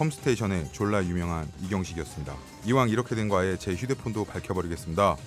[0.00, 2.34] 컴스테이션의 졸라 유명한 이경식이었습니다.
[2.64, 5.18] 이왕 이렇게 된거 아예 제 휴대폰도 밝혀버리겠습니다.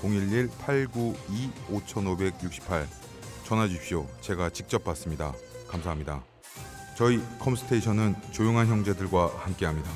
[0.00, 2.86] 011-892-5568
[3.44, 4.06] 전화 주십시오.
[4.20, 5.32] 제가 직접 받습니다.
[5.66, 6.22] 감사합니다.
[6.96, 9.90] 저희 컴스테이션은 조용한 형제들과 함께합니다.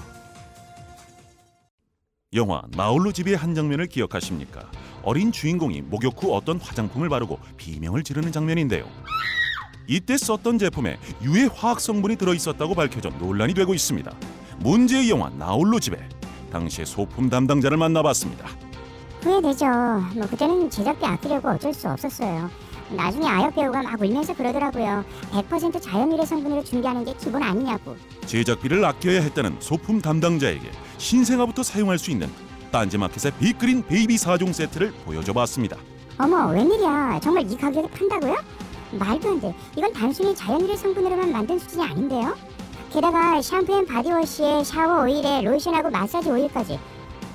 [2.33, 4.69] 영화 나홀로 집의 한 장면을 기억하십니까?
[5.05, 8.85] 어린 주인공이 목욕 후 어떤 화장품을 바르고 비명을 지르는 장면인데요.
[9.87, 14.11] 이때 썼던 제품에 유해 화학 성분이 들어 있었다고 밝혀져 논란이 되고 있습니다.
[14.59, 15.99] 문제의 영화 나홀로 집에
[16.51, 18.49] 당시의 소품 담당자를 만나봤습니다.
[19.23, 19.67] 후회되죠.
[20.15, 22.51] 뭐 그때는 제작비 아끼려고 어쩔 수 없었어요.
[22.91, 25.05] 나중에 아역 배우가 막 울면서 그러더라고요.
[25.33, 27.97] 100% 자연유래 성분으로 준비하는 게 기본 아니냐고.
[28.27, 32.31] 제작비를 아껴야 했다는 소품 담당자에게 신생아부터 사용할 수 있는
[32.71, 35.77] 딴지마켓의 빅그린 베이비 4종 세트를 보여줘봤습니다.
[36.19, 37.21] 어머 웬일이야.
[37.23, 38.37] 정말 이 가격에 판다고요?
[38.99, 39.55] 말도 안 돼.
[39.77, 42.37] 이건 단순히 자연유래 성분으로만 만든 수준이 아닌데요?
[42.93, 46.79] 게다가 샴푸 and body wash에 샤워 오일에 로션하고 마사지 오일까지.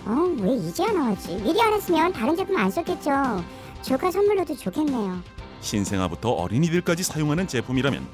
[0.06, 1.36] 어, 왜 이제야 나왔지?
[1.44, 3.44] 미리 알았으면 다른 제품 안 썼겠죠.
[3.82, 5.20] 조카 선물로도 좋겠네요.
[5.62, 8.08] 신생아부터 어린이들까지 사용하는 제품이라면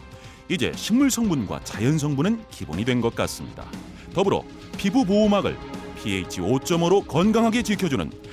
[0.49, 3.63] 이제 식물 성분과 자연 성분은 기본이 된 것 같습니다.
[4.13, 4.43] 더불어
[4.77, 5.57] 피부 보호막을
[6.03, 8.11] pH 5.5로 건강하게 지켜주는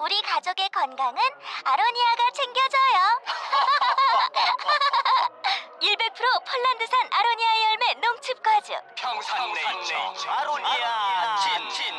[0.00, 1.22] 우리 가족의 건강은
[1.64, 3.20] 아로니아가 챙겨줘요.
[5.80, 8.74] 100% 폴란드산 아로니아 열매 농축 과즙.
[8.96, 11.36] 평산네이처 아로니아
[11.70, 11.94] 친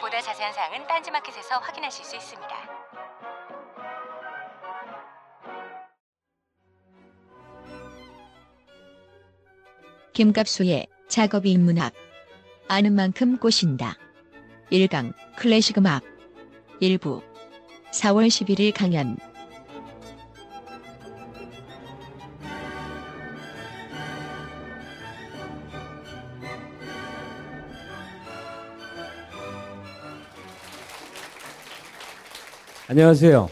[0.00, 2.56] 보다 자세한 사항은 딴지마켓에서 확인하실 수 있습니다.
[10.12, 11.92] 김갑수의 작업이 인문학
[12.68, 13.96] 아는 만큼 꼬신다.
[14.70, 16.02] 1강 클래식 음악
[16.80, 17.22] 일부
[17.92, 19.16] 4월 11일 강연
[32.90, 33.50] 안녕하세요.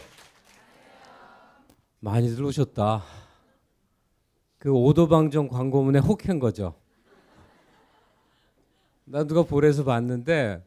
[1.99, 3.03] 많이들 오셨다.
[4.57, 6.73] 그 오도방정 광고문에 혹한 거죠.
[9.05, 10.65] 나 누가 볼에서 봤는데,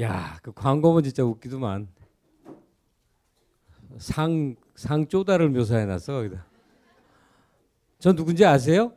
[0.00, 1.88] 야, 그 광고문 진짜 웃기더만.
[3.98, 6.46] 상, 상 쪼다를 묘사해 놨어, 거기다.
[7.98, 8.92] 전 누군지 아세요?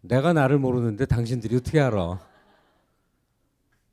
[0.00, 2.20] 내가 나를 모르는데 당신들이 어떻게 알아?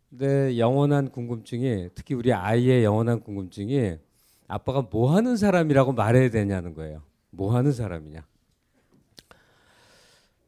[0.09, 3.97] 내 영원한 궁금증이 특히 우리 아이의 영원한 궁금증이
[4.47, 7.01] 아빠가 뭐 하는 사람이라고 말해야 되냐는 거예요.
[7.29, 8.25] 뭐 하는 사람이냐.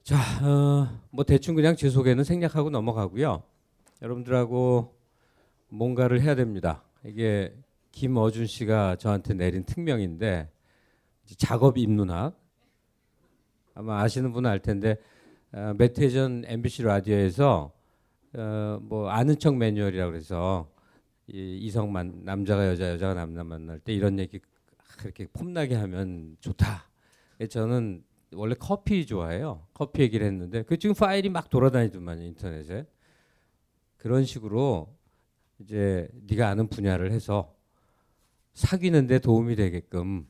[0.04, 3.44] 자, 어, 뭐 대충 그냥 제 소개는 생략하고 넘어가고요.
[4.02, 4.96] 여러분들하고
[5.68, 6.82] 뭔가를 해야 됩니다.
[7.04, 7.54] 이게
[7.92, 10.52] 김어준 씨가 저한테 내린 특명인데
[11.38, 12.40] 작업 입문학
[13.74, 14.98] 아마 아시는 분은 알 텐데
[15.52, 17.72] 어, 몇해 전 MBC 라디오에서
[18.34, 20.72] 어, 뭐 아는 척 매뉴얼이라고 그래서
[21.28, 24.40] 이 이성만 남자가 여자 여자가 남자 만날 때 이런 얘기
[24.98, 26.90] 그렇게 폼나게 하면 좋다.
[27.50, 28.04] 저는
[28.34, 29.66] 원래 커피 좋아해요.
[29.74, 32.86] 커피 얘기를 했는데 그 지금 파일이 막 돌아다니더만요 인터넷에
[33.98, 34.96] 그런 식으로
[35.60, 37.56] 이제 네가 아는 분야를 해서
[38.60, 40.28] 사귀는데 도움이 되게끔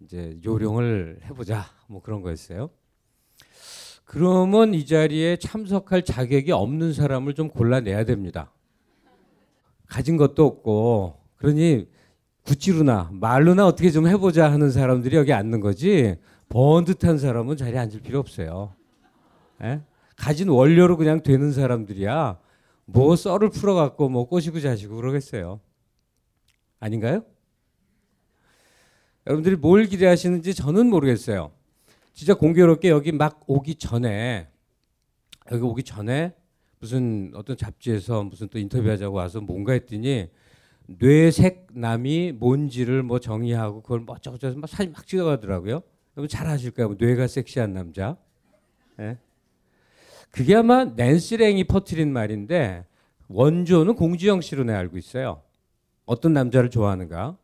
[0.00, 2.68] 이제 요령을 해보자 뭐 그런 거였어요.
[4.04, 8.52] 그러면 이 자리에 참석할 자격이 없는 사람을 좀 골라내야 됩니다.
[9.86, 11.88] 가진 것도 없고 그러니
[12.42, 16.16] 구찌로나 말로나 어떻게 좀 해보자 하는 사람들이 여기 앉는 거지
[16.50, 18.74] 번듯한 사람은 자리에 앉을 필요 없어요.
[19.62, 19.80] 에?
[20.18, 22.38] 가진 원료로 그냥 되는 사람들이야
[22.84, 25.60] 뭐 썰을 풀어갖고 뭐 꼬시고 자시고 그러겠어요.
[26.84, 27.24] 아닌가요?
[29.26, 31.50] 여러분들이 뭘 기대하시는지 저는 모르겠어요.
[32.12, 34.48] 진짜 공교롭게 여기 막 오기 전에
[35.50, 36.34] 여기 오기 전에
[36.78, 40.28] 무슨 어떤 잡지에서 무슨 또 인터뷰하자고 와서 뭔가 했더니
[40.86, 45.82] 뇌색남이 뭔지를 뭐 정의하고 그걸 뭐 어쩌고저쩌고 막 사진 막 찍어가더라고요.
[46.16, 46.94] 여러분 잘 아실 거예요.
[46.98, 48.18] 뇌가 섹시한 남자.
[49.00, 49.16] 예?
[50.30, 52.84] 그게 아마 낸시 랭이 퍼트린 말인데
[53.28, 55.43] 원조는 공주영 씨로 내 알고 있어요.
[56.06, 57.36] 어떤 남자를 좋아하는가?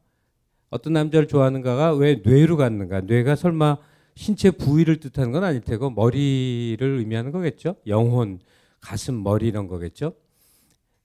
[0.70, 3.00] 어떤 남자를 좋아하는가가 왜 뇌로 갔는가?
[3.02, 3.78] 뇌가 설마
[4.14, 7.76] 신체 부위를 뜻하는 건 아닐 테고 머리를 의미하는 거겠죠?
[7.86, 8.38] 영혼,
[8.80, 10.14] 가슴, 머리 이런 거겠죠?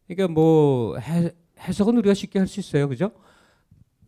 [0.08, 3.12] 그러니까 뭐 해, 해석은 우리가 쉽게 할 수 있어요, 그죠?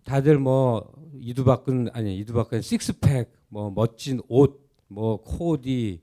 [0.04, 6.02] 다들 뭐 이두박근 아니 이두박근 식스팩, 뭐 멋진 옷, 뭐 코디,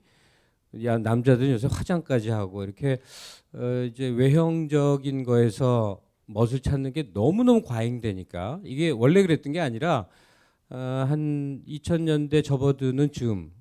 [0.84, 2.98] 야 남자들은 요새 화장까지 하고 이렇게
[3.52, 10.06] 어 이제 외형적인 거에서 멋을 찾는 게 너무너무 과잉되니까 이게 원래 그랬던 게 아니라
[10.70, 13.52] 어, 한 2000년대 접어드는 즈음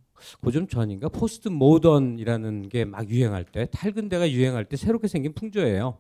[0.42, 5.98] 고좀 전인가 포스트 모던이라는 게 막 유행할 때 탈근대가 유행할 때 새롭게 생긴 풍조예요.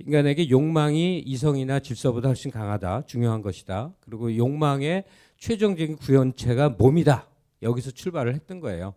[0.00, 3.92] 인간에게 욕망이 이성이나 질서보다 훨씬 강하다, 중요한 것이다.
[4.00, 5.04] 그리고 욕망의
[5.38, 7.26] 최종적인 구현체가 몸이다.
[7.62, 8.94] 여기서 출발을 했던 거예요.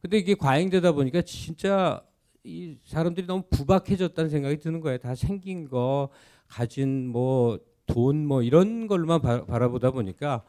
[0.00, 2.04] 근데 이게 과잉되다 보니까 진짜
[2.44, 4.98] 이 사람들이 너무 부박해졌다는 생각이 드는 거예요.
[4.98, 6.10] 다 생긴 거,
[6.54, 10.44] 가진 뭐돈뭐 이런 걸로만 바, 라보다 보니까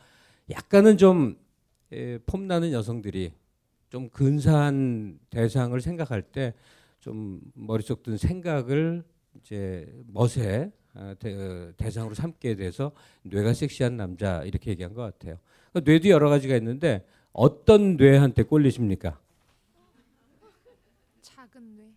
[0.52, 1.38] 약간은 좀
[1.92, 3.34] 에, 폼나는 여성들이
[3.90, 6.54] 좀 근사한 대상을 생각할 때
[7.06, 9.04] 좀 머릿속 든 생각을
[9.36, 15.38] 이제 멋에 어, 대, 상으로 삼게 돼서 뇌가 섹시한 남자 이렇게 얘기한 것 같아요.
[15.72, 19.20] 그러니까 뇌도 여러 가지가 있는데 어떤 뇌한테 꼴리십니까?
[21.22, 21.92] 작은 뇌.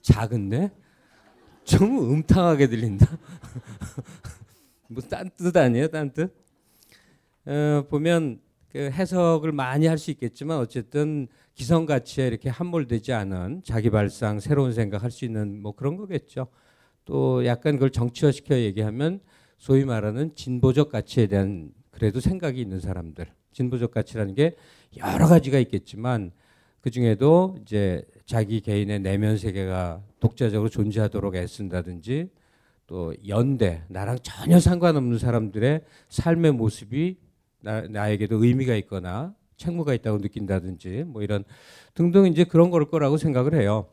[0.00, 0.70] 작은 뇌?
[1.68, 3.06] 좀 음탕하게 들린다.
[4.88, 6.32] 뭐 딴 뜻 아니에요, 딴 뜻?
[7.46, 13.90] 어, 보면 그 해석을 많이 할 수 있겠지만 어쨌든 기성 가치에 이렇게 함몰되지 않은 자기
[13.90, 16.48] 발상, 새로운 생각 할 수 있는 뭐 그런 거겠죠.
[17.04, 19.20] 또 약간 그걸 정치화 시켜 얘기하면
[19.58, 23.26] 소위 말하는 진보적 가치에 대한 그래도 생각이 있는 사람들.
[23.52, 24.54] 진보적 가치라는 게
[24.98, 26.30] 여러 가지가 있겠지만
[26.80, 32.30] 그 중에도 이제 자기 개인의 내면 세계가 독자적으로 존재하도록 애쓴다든지
[32.86, 37.18] 또 연대 나랑 전혀 상관없는 사람들의 삶의 모습이
[37.60, 41.44] 나, 나에게도 의미가 있거나 책무가 있다고 느낀다든지 뭐 이런
[41.94, 43.88] 등등 이제 그런 걸 거라고 생각을 해요.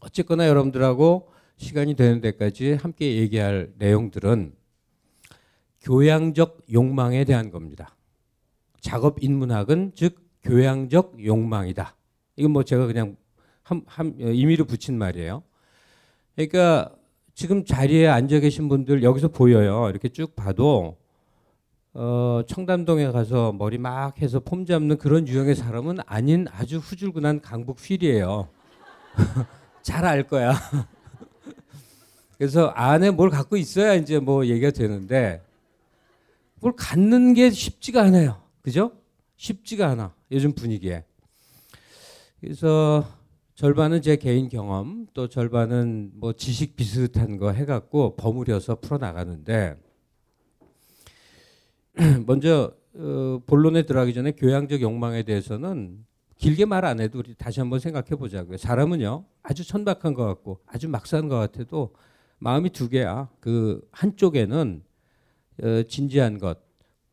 [0.00, 4.54] 어쨌거나 여러분들하고 시간이 되는 데까지 함께 얘기할 내용들은
[5.82, 7.96] 교양적 욕망에 대한 겁니다.
[8.80, 11.96] 작업 인문학은 즉 교양적 욕망이다.
[12.36, 13.16] 이건 뭐 제가 그냥
[13.66, 15.42] 한, 한 임의로 붙인 말이에요.
[16.36, 16.94] 그러니까
[17.34, 19.88] 지금 자리에 앉아 계신 분들 여기서 보여요.
[19.90, 20.96] 이렇게 쭉 봐도
[21.92, 27.78] 어, 청담동에 가서 머리 막 해서 폼 잡는 그런 유형의 사람은 아닌 아주 후줄근한 강북
[27.82, 28.48] 필이에요.
[29.82, 30.54] 잘 알 거야.
[32.38, 35.42] 그래서 안에 뭘 갖고 있어야 이제 뭐 얘기가 되는데
[36.60, 38.40] 뭘 갖는 게 쉽지가 않아요.
[38.62, 38.92] 그죠?
[39.36, 40.14] 쉽지가 않아.
[40.30, 41.04] 요즘 분위기에.
[42.40, 43.15] 그래서
[43.56, 49.76] 절반은 제 개인 경험, 또 절반은 뭐 지식 비슷한 거 해갖고 버무려서 풀어 나가는데
[52.26, 56.04] 먼저 어, 본론에 들어가기 전에 교양적 욕망에 대해서는
[56.36, 58.58] 길게 말 안 해도 우리 다시 한번 생각해 보자고요.
[58.58, 61.94] 사람은요 아주 천박한 것 같고 아주 막사한 것 같아도
[62.38, 63.30] 마음이 두 개야.
[63.40, 64.82] 그 한쪽에는
[65.62, 66.58] 어, 진지한 것,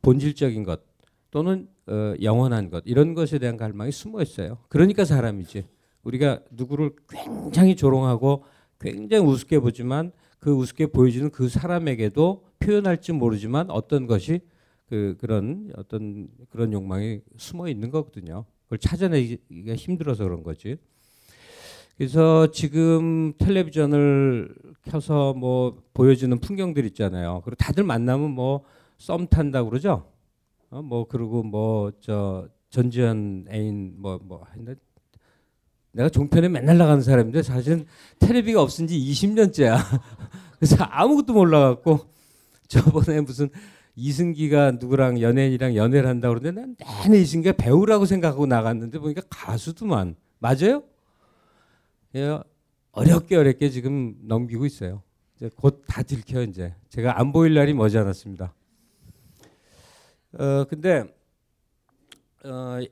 [0.02, 0.82] 본질적인 것
[1.30, 4.58] 또는 어, 영원한 것 이런 것에 대한 갈망이 숨어 있어요.
[4.68, 5.72] 그러니까 사람이지.
[6.04, 8.44] 우리가 누구를 굉장히 조롱하고
[8.78, 14.40] 굉장히 우습게 보지만 그 우습게 보여지는 그 사람에게도 표현할지 모르지만 어떤 것이
[14.86, 18.44] 그 그런 어떤 그런 욕망이 숨어 있는 거거든요.
[18.64, 20.76] 그걸 찾아내기가 힘들어서 그런 거지.
[21.96, 27.40] 그래서 지금 텔레비전을 켜서 뭐 보여주는 풍경들 있잖아요.
[27.44, 28.64] 그리고 다들 만나면 뭐
[28.98, 30.10] 썸 탄다 그러죠.
[30.70, 34.46] 어, 뭐 그리고 뭐 저 전지현 애인 뭐뭐 뭐, 뭐
[35.94, 37.86] 내가 종편에 맨날 나가는 사람인데 사실은
[38.18, 39.78] 텔레비가 없은 지 20년째야.
[40.58, 42.00] 그래서 아무것도 몰라갖고
[42.66, 43.48] 저번에 무슨
[43.94, 50.16] 이승기가 누구랑 연예인이랑 연애를 한다고 그러는데 난 내내 이승기가 배우라고 생각하고 나갔는데 보니까 가수도만.
[50.40, 50.82] 맞아요?
[52.16, 52.40] 예,
[52.90, 55.02] 어렵게 어렵게 지금 넘기고 있어요.
[55.36, 56.74] 이제 곧 다 들켜 이제.
[56.88, 58.52] 제가 안 보일 날이 머지 않았습니다.
[60.38, 61.04] 어 근데
[62.42, 62.88] 어그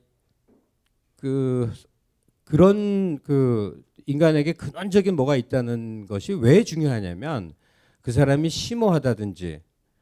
[2.53, 7.55] 그런 그 인간에게 근원적인 뭐가 있다는 것이 왜 중요하냐면
[8.03, 9.59] 그 사람이 심오하다든지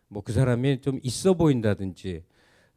[0.09, 2.23] 뭐 그 사람이 좀 있어 보인다든지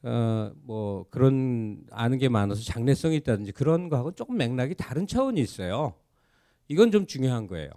[0.04, 5.94] 어 뭐 그런 아는 게 많아서 장래성이 있다든지 그런 거하고 조금 맥락이 다른 차원이 있어요.
[6.68, 7.70] 이건 좀 중요한 거예요.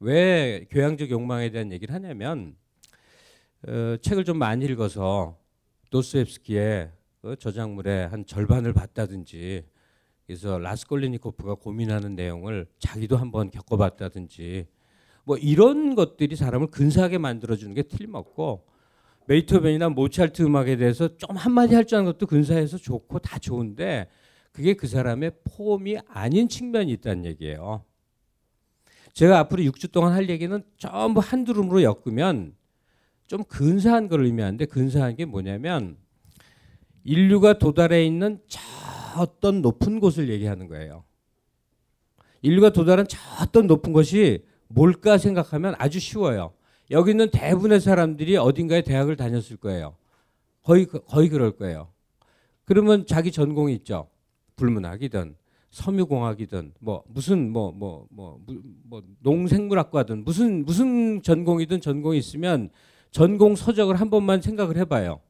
[0.00, 2.54] 왜 교양적 욕망에 대한 얘기를 하냐면
[3.66, 5.38] 어, 책을 좀 많이 읽어서
[5.88, 6.90] 도스옙스키의
[7.22, 9.64] 그 저작물의 한 절반을 봤다든지
[10.28, 14.66] 그래서 라스콜리니코프가 고민하는 내용을 자기도 한번 겪어봤다든지
[15.24, 18.66] 뭐 이런 것들이 사람을 근사하게 만들어주는 게 틀림없고
[19.26, 24.08] 베이토벤이나 모차르트 음악에 대해서 좀 한마디 할 줄 아는 것도 근사해서 좋고 다 좋은데
[24.52, 27.82] 그게 그 사람의 폼이 아닌 측면이 있다는 얘기예요.
[29.14, 32.54] 제가 앞으로 6주 동안 할 얘기는 전부 한두름으로 엮으면
[33.26, 35.96] 좀 근사한 걸 의미하는데 근사한 게 뭐냐면
[37.02, 38.60] 인류가 도달해 있는 저
[39.16, 41.04] 어떤 높은 곳을 얘기하는 거예요.
[42.42, 46.52] 인류가 도달한 저 어떤 높은 것이 뭘까 생각하면 아주 쉬워요.
[46.90, 49.96] 여기 있는 대부분의 사람들이 어딘가에 대학을 다녔을 거예요.
[50.62, 51.88] 거의 거의 그럴 거예요.
[52.64, 54.08] 그러면 자기 전공이 있죠.
[54.56, 55.36] 불문학이든
[55.70, 58.38] 섬유공학이든 뭐 무슨 뭐 뭐 뭐
[58.84, 62.70] 뭐 농생물학과든 무슨 무슨 전공이든 전공이 있으면
[63.10, 65.20] 전공 서적을 한 번만 생각을 해봐요.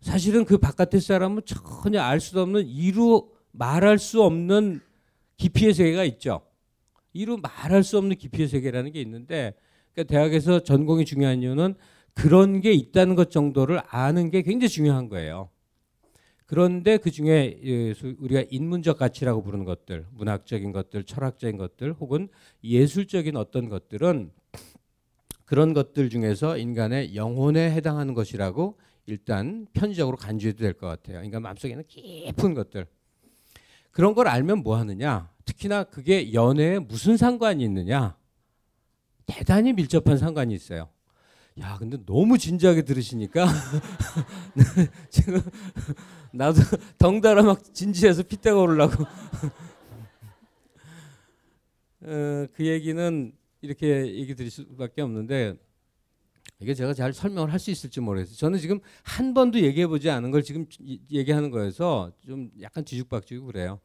[0.00, 4.80] 사실은 그 바깥의 사람은 전혀 알 수 없는 이루 말할 수 없는
[5.36, 6.42] 깊이의 세계가 있죠.
[7.12, 9.54] 이루 말할 수 없는 깊이의 세계라는 게 있는데
[9.92, 11.74] 그러니까 대학에서 전공이 중요한 이유는
[12.14, 15.48] 그런 게 있다는 것 정도를 아는 게 굉장히 중요한 거예요.
[16.46, 22.28] 그런데 그 중에 우리가 인문적 가치라고 부르는 것들, 문학적인 것들, 철학적인 것들, 혹은
[22.64, 24.30] 예술적인 어떤 것들은
[25.44, 31.16] 그런 것들 중에서 인간의 영혼에 해당하는 것이라고 일단 편의적으로 간주해도 될 것 같아요.
[31.16, 32.86] 그러니까 마음속에는 깊은 것들.
[33.90, 35.30] 그런 걸 알면 뭐 하느냐?
[35.46, 38.16] 특히나 그게 연애에 무슨 상관이 있느냐?
[39.26, 40.90] 대단히 밀접한 상관이 있어요.
[41.60, 43.46] 야, 근데 너무 진지하게 들으시니까
[45.10, 45.40] 지금
[46.32, 46.60] 나도
[46.98, 49.04] 덩달아 막 진지해서 피때가 오르려고.
[52.02, 55.56] 어, 그 얘기는 이렇게 얘기 드릴 수밖에 없는데
[56.60, 58.36] 이게 제가 잘 설명을 할 수 있을지 모르겠어요.
[58.36, 60.66] 저는 지금 한 번도 얘기해 보지 않은 걸 지금
[61.10, 63.80] 얘기하는 거여서 좀 약간 뒤죽박죽이고 그래요.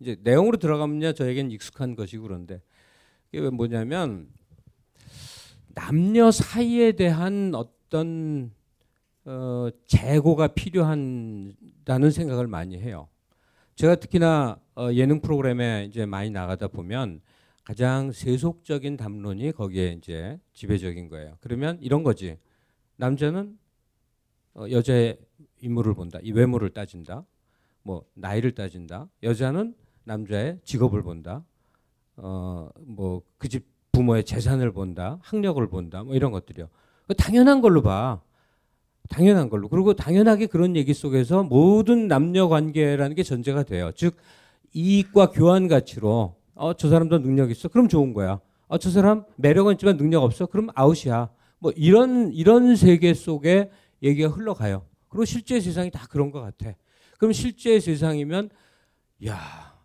[0.00, 2.62] 이제 내용으로 들어가면요 저에겐 익숙한 것이고 그런데
[3.32, 4.28] 이게 뭐냐면
[5.74, 8.52] 남녀 사이에 대한 어떤
[9.24, 13.08] 어, 재고가 필요한다는 생각을 많이 해요.
[13.74, 17.20] 제가 특히나 어, 예능 프로그램에 이제 많이 나가다 보면
[17.68, 21.36] 가장 세속적인 담론이 거기에 이제 지배적인 거예요.
[21.42, 22.38] 그러면 이런 거지.
[22.96, 23.58] 남자는
[24.54, 25.18] 어, 여자의
[25.60, 26.18] 인물을 본다.
[26.22, 27.26] 이 외모를 따진다.
[27.82, 29.10] 뭐 나이를 따진다.
[29.22, 31.44] 여자는 남자의 직업을 본다.
[32.16, 35.18] 어 뭐 그 집 부모의 재산을 본다.
[35.20, 36.02] 학력을 본다.
[36.04, 36.70] 뭐 이런 것들이요.
[37.18, 38.22] 당연한 걸로 봐.
[39.10, 39.68] 당연한 걸로.
[39.68, 43.92] 그리고 당연하게 그런 얘기 속에서 모든 남녀 관계라는 게 전제가 돼요.
[43.94, 44.16] 즉
[44.72, 47.68] 이익과 교환 가치로 어, 저 사람도 능력 있어.
[47.68, 48.40] 그럼 좋은 거야.
[48.66, 50.46] 어, 저 사람 매력은 있지만 능력 없어.
[50.46, 51.30] 그럼 아웃이야.
[51.60, 53.70] 뭐 이런 이런 세계 속에
[54.02, 54.84] 얘기가 흘러가요.
[55.08, 56.74] 그리고 실제 세상이 다 그런 것 같아.
[57.18, 58.50] 그럼 실제 세상이면
[59.26, 59.78] 야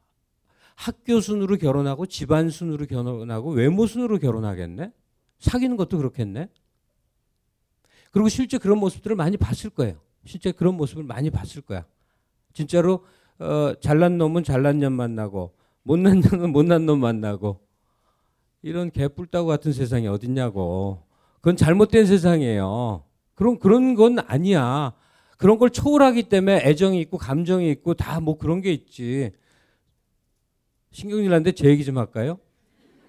[0.76, 4.92] 학교 순으로 결혼하고 집안 순으로 결혼하고 외모 순으로 결혼하겠네.
[5.40, 6.50] 사귀는 것도 그렇겠네.
[8.12, 10.00] 그리고 실제 그런 모습들을 많이 봤을 거예요.
[10.26, 11.86] 실제 그런 모습을 많이 봤을 거야.
[12.52, 13.06] 진짜로
[13.40, 15.54] 어, 잘난 놈은 잘난 년 만나고
[15.84, 17.60] 못난 놈은 못난 놈 만나고
[18.62, 21.04] 이런 개뿔따구 같은 세상이 어딨냐고.
[21.42, 23.04] 그건 잘못된 세상이에요.
[23.36, 24.94] 그런 그런 건 아니야.
[25.38, 29.32] 그런 걸 초월하기 때문에 애정이 있고 감정이 있고 다 뭐 그런 게 있지.
[30.92, 32.40] 신경질 난데 제 얘기 좀 할까요?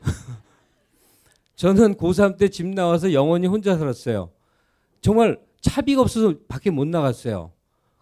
[1.54, 4.30] 저는 고3 때 집 나와서 영원히 혼자 살았어요.
[5.00, 7.52] 정말 차비가 없어서 밖에 못 나갔어요.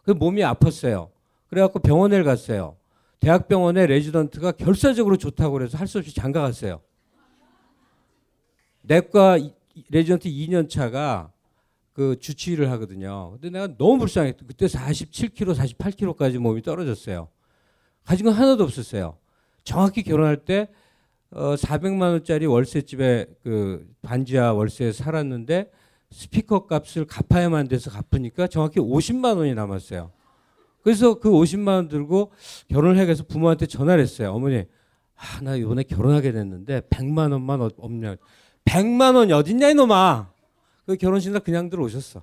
[0.02, 1.10] 그 몸이 아팠어요.
[1.48, 2.76] 그래갖고 병원에 갔어요.
[3.22, 6.80] 대학병원의 레지던트가 결사적으로 좋다고 그래서 할 수 없이 장가 갔어요.
[8.82, 9.38] 내과
[9.90, 11.30] 레지던트 2년 차가
[11.92, 13.30] 그 주치의를 하거든요.
[13.32, 14.38] 근데 내가 너무 불쌍했어.
[14.46, 17.28] 그때 47kg, 48kg까지 몸이 떨어졌어요.
[18.04, 19.16] 가진 건 하나도 없었어요.
[19.62, 20.68] 정확히 결혼할 때
[21.30, 25.70] 어, 400만 원짜리 월세집에 그 반지하 월세에 살았는데
[26.10, 30.10] 스피커 값을 갚아야만 돼서 갚으니까 정확히 50만 원이 남았어요.
[30.82, 32.32] 그래서 그 50만 원 들고
[32.68, 34.32] 결혼을 해서 부모한테 전화를 했어요.
[34.32, 34.64] 어머니,
[35.14, 38.16] 아, 나 이번에 결혼하게 됐는데 100만 원만 없냐.
[38.64, 40.32] 100만 원이 어딨냐 이놈아.
[40.86, 42.22] 그 결혼식 날 그냥 들어오셨어.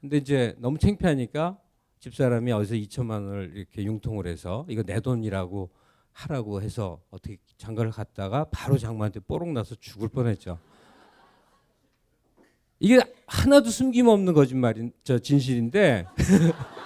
[0.00, 1.58] 근데 이제 너무 창피하니까
[1.98, 5.70] 집사람이 어디서 2천만 원을 이렇게 융통을 해서 이거 내 돈이라고
[6.12, 10.58] 하라고 해서 어떻게 장가를 갔다가 바로 장모한테 뽀록 나서 죽을 뻔했죠.
[12.78, 16.06] 이게 하나도 숨김없는 거짓말인 저 진실인데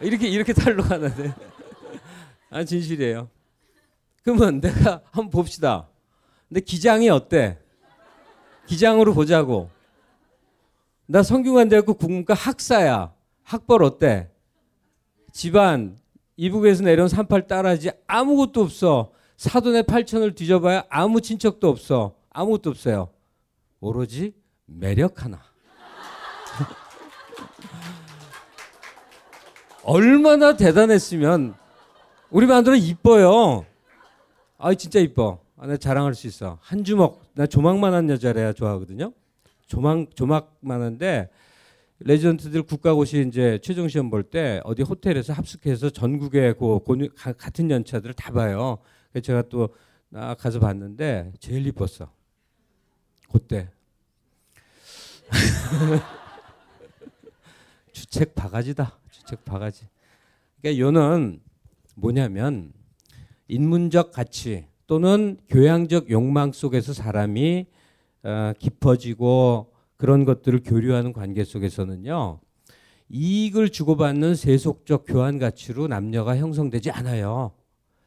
[0.00, 1.34] 이렇게 이렇게 탈로 가는데
[2.50, 3.28] 아 진실이에요.
[4.22, 5.88] 그러면 내가 한번 봅시다.
[6.48, 7.58] 근데 기장이 어때?
[8.66, 9.70] 기장으로 보자고.
[11.06, 13.14] 나 성균관 대학교 국문과 학사야.
[13.42, 14.30] 학벌 어때?
[15.32, 15.98] 집안
[16.36, 19.12] 이북에서 내려온 38 따라지 아무것도 없어.
[19.36, 22.16] 사돈의 8천을 뒤져봐야 아무 친척도 없어.
[22.30, 23.10] 아무것도 없어요.
[23.80, 24.34] 오로지
[24.66, 25.42] 매력 하나.
[29.88, 31.54] 얼마나 대단했으면
[32.30, 33.64] 우리 마누라 이뻐요.
[34.58, 35.40] 아 진짜 이뻐.
[35.56, 36.58] 아, 나 자랑할 수 있어.
[36.60, 37.22] 한 주먹.
[37.34, 39.14] 나 조막만한 여자래야 좋아하거든요.
[39.66, 41.30] 조막 조막만한데
[42.00, 48.14] 레지던트들 국가고시 이제 최종 시험 볼 때 어디 호텔에서 합숙해서 전국의 그 고, 같은 연차들을
[48.14, 48.78] 다 봐요.
[49.10, 49.70] 그래서 제가 또
[50.10, 52.10] 나 가서 봤는데 제일 이뻤어.
[53.30, 53.68] 그때
[57.92, 58.98] 주책 바가지다.
[59.28, 59.86] 주책 바가지.
[60.60, 61.40] 그러니까 요는
[61.94, 62.72] 뭐냐면
[63.48, 67.66] 인문적 가치 또는 교양적 욕망 속에서 사람이
[68.22, 72.40] 어, 깊어지고 그런 것들을 교류하는 관계 속에서는요.
[73.10, 77.52] 이익을 주고받는 세속적 교환 가치로 남녀가 형성되지 않아요.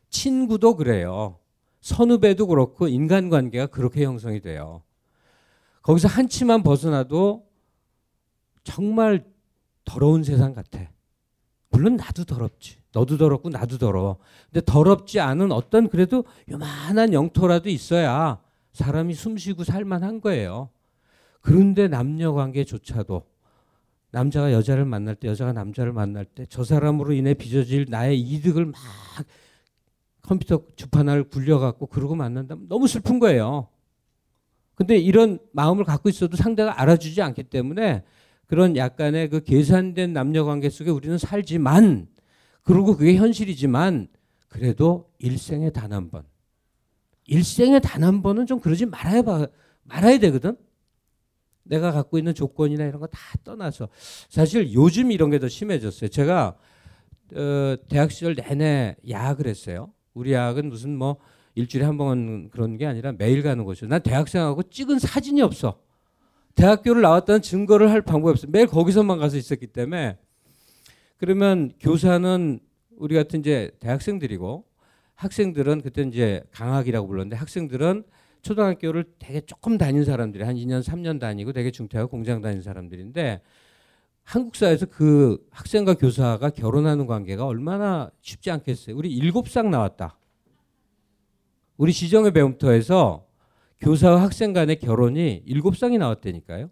[0.10, 1.38] 친구도 그래요.
[1.82, 4.84] 선후배도 그렇고 인간관계가 그렇게 형성이 돼요.
[5.82, 7.48] 거기서 한 치만 벗어나도
[8.64, 9.26] 정말
[9.84, 10.92] 더러운 세상 같아.
[11.72, 12.78] 물론 나도 더럽지.
[12.94, 14.18] 너도 더럽고 나도 더러워.
[14.52, 18.42] 근데 더럽지 않은 어떤 그래도 요만한 영토라도 있어야
[18.74, 20.70] 사람이 숨쉬고 살만한 거예요.
[21.42, 23.26] 그런데 남녀 관계조차도
[24.12, 28.76] 남자가 여자를 만날 때 여자가 남자를 만날 때 저 사람으로 인해 빚어질 나의 이득을 막
[30.22, 33.70] 컴퓨터 주판을 굴려갖고 그러고 만난다면 너무 슬픈 거예요.
[34.76, 38.04] 근데 이런 마음을 갖고 있어도 상대가 알아주지 않기 때문에
[38.52, 42.08] 그런 약간의 그 계산된 남녀 관계 속에 우리는 살지만
[42.64, 44.10] 그리고 그게 현실이지만
[44.50, 46.24] 그래도 일생에 단 한 번.
[47.28, 49.48] 일생에 단 한 번은 좀 그러지 말아야 봐,
[49.84, 50.58] 말아야 되거든.
[51.64, 53.88] 내가 갖고 있는 조건이나 이런 거 다 떠나서
[54.28, 56.10] 사실 요즘 이런 게 더 심해졌어요.
[56.10, 56.58] 제가
[57.34, 59.94] 어, 대학 시절 내내 야학을 했어요.
[60.14, 61.16] 우리 야학은 무슨 뭐
[61.56, 63.88] 일주일에 한 번 그런 게 아니라 매일 가는 곳이요.
[63.88, 65.80] 난 대학생하고 찍은 사진이 없어.
[66.56, 68.48] 대학교를 나왔다는 증거를 할 방법이 없어.
[68.50, 70.18] 매일 거기서만 가서 있었기 때문에
[71.18, 72.60] 그러면 교사는
[72.98, 74.66] 우리 같은 이제 대학생들이고
[75.16, 78.04] 학생들은 그때 이제 강학이라고 불렀는데 학생들은
[78.42, 83.42] 초등학교를 되게 조금 다닌 사람들이 한 2년 3년 다니고 되게 중퇴하고 공장 다닌 사람들인데
[84.24, 88.96] 한국 사회에서 그 학생과 교사가 결혼하는 관계가 얼마나 쉽지 않겠어요.
[88.96, 90.18] 우리 일곱 상 나왔다.
[91.78, 93.26] 우리 지정의 배움터에서
[93.82, 96.70] 교사와 학생 간의 결혼이 일곱 쌍이 나왔다니까요.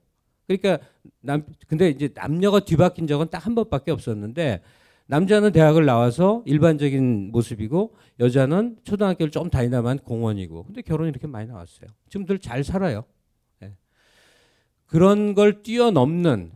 [0.48, 0.80] 그러니까
[1.22, 4.62] 남 근데 이제 남녀가 뒤바뀐 적은 딱 한 번밖에 없었는데
[5.08, 11.90] 남자는 대학을 나와서 일반적인 모습이고 여자는 초등학교를 좀 다니다만 공원이고 근데 결혼이 이렇게 많이 나왔어요.
[12.10, 13.06] 지금들 잘 살아요.
[13.60, 13.74] 네.
[14.86, 16.52] 그런 걸 뛰어넘는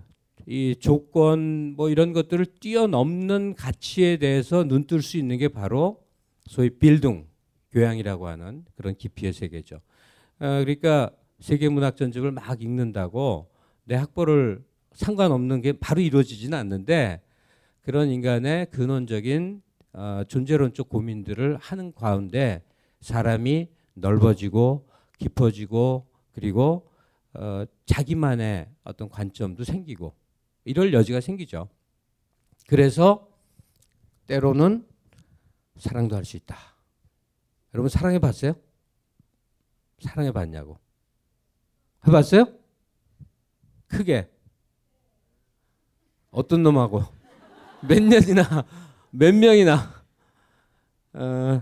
[0.46, 6.04] 이 조건 뭐 이런 것들을 뛰어넘는 가치에 대해서 눈뜰 수 있는 게 바로
[6.46, 7.26] 소위 빌둥
[7.72, 9.80] 교양이라고 하는 그런 깊이의 세계죠.
[10.40, 13.50] 어, 그러니까 세계 문학 전집을 막 읽는다고
[13.86, 17.22] 내 학벌을 상관없는 게 바로 이루어지지는 않는데
[17.82, 19.62] 그런 인간의 근원적인
[19.94, 22.64] 어, 존재론적 고민들을 하는 가운데
[23.02, 24.88] 사람이 넓어지고
[25.20, 26.90] 깊어지고 그리고
[27.34, 30.14] 어, 자기만의 어떤 관점도 생기고
[30.66, 31.70] 이럴 여지가 생기죠.
[32.68, 33.28] 그래서
[34.28, 34.88] 때로는
[35.78, 36.56] 사랑도 할 수 있다.
[37.74, 38.54] 여러분 사랑해 봤어요?
[40.00, 40.78] 사랑해 봤냐고.
[42.08, 42.46] 해봤어요?
[43.88, 44.30] 크게.
[46.32, 47.04] 어떤 놈하고?
[47.88, 48.66] 몇 년이나
[49.12, 50.04] 몇 명이나
[51.14, 51.62] 어,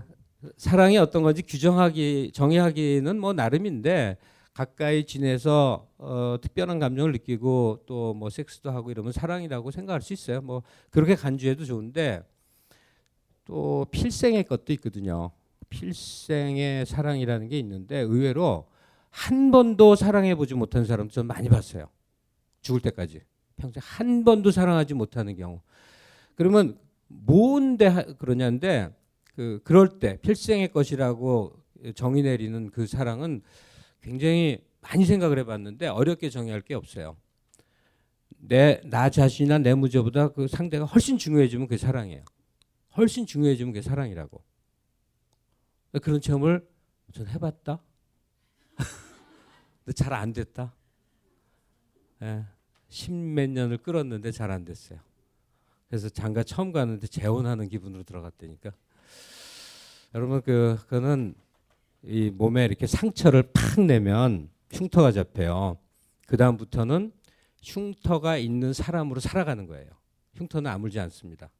[0.56, 4.16] 사랑이 어떤 건지 규정하기 정의하기는 뭐 나름인데
[4.54, 10.40] 가까이 지내서 어, 특별한 감정을 느끼고 또 뭐 섹스도 하고 이러면 사랑이라고 생각할 수 있어요.
[10.40, 12.22] 뭐 그렇게 간주해도 좋은데
[13.44, 15.30] 또 필생의 것도 있거든요.
[15.72, 18.66] 필생의 사랑이라는 게 있는데 의외로
[19.10, 21.88] 한 번도 사랑해 보지 못한 사람 좀 많이 봤어요.
[22.60, 23.22] 죽을 때까지
[23.56, 25.60] 평생 한 번도 사랑하지 못하는 경우.
[26.34, 28.94] 그러면 뭔데 그러냐는데
[29.34, 31.54] 그 그럴 때 필생의 것이라고
[31.94, 33.42] 정의 내리는 그 사랑은
[34.02, 37.16] 굉장히 많이 생각을 해봤는데 어렵게 정의할 게 없어요.
[38.38, 42.24] 내 나 자신이나 내 무죄보다 그 상대가 훨씬 중요해지면 그게 사랑이에요.
[42.96, 44.42] 훨씬 중요해지면 그게 사랑이라고.
[46.00, 46.66] 그런 체험을
[47.12, 47.80] 전 해봤다.
[49.84, 50.74] 근데 잘 안 됐다.
[52.22, 52.44] 예,
[52.88, 55.00] 십몇 년을 끌었는데 잘 안 됐어요.
[55.88, 58.70] 그래서 장가 처음 가는데 재혼하는 기분으로 들어갔다니까.
[60.14, 61.34] 여러분 그 그거는
[62.02, 65.76] 이 몸에 이렇게 상처를 팍 내면 흉터가 잡혀요.
[66.26, 67.12] 그 다음부터는
[67.62, 69.90] 흉터가 있는 사람으로 살아가는 거예요.
[70.34, 71.50] 흉터는 아물지 않습니다.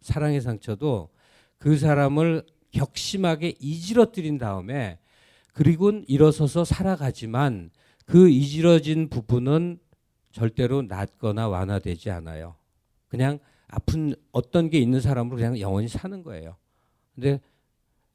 [0.00, 1.10] 사랑의 상처도
[1.58, 4.98] 그 사람을 격심하게 이지러뜨린 다음에
[5.52, 7.70] 그리고 일어서서 살아가지만
[8.06, 9.78] 그 이지러진 부분은
[10.32, 12.56] 절대로 낫거나 완화되지 않아요.
[13.08, 16.56] 그냥 아픈 어떤 게 있는 사람으로 그냥 영원히 사는 거예요.
[17.14, 17.40] 근데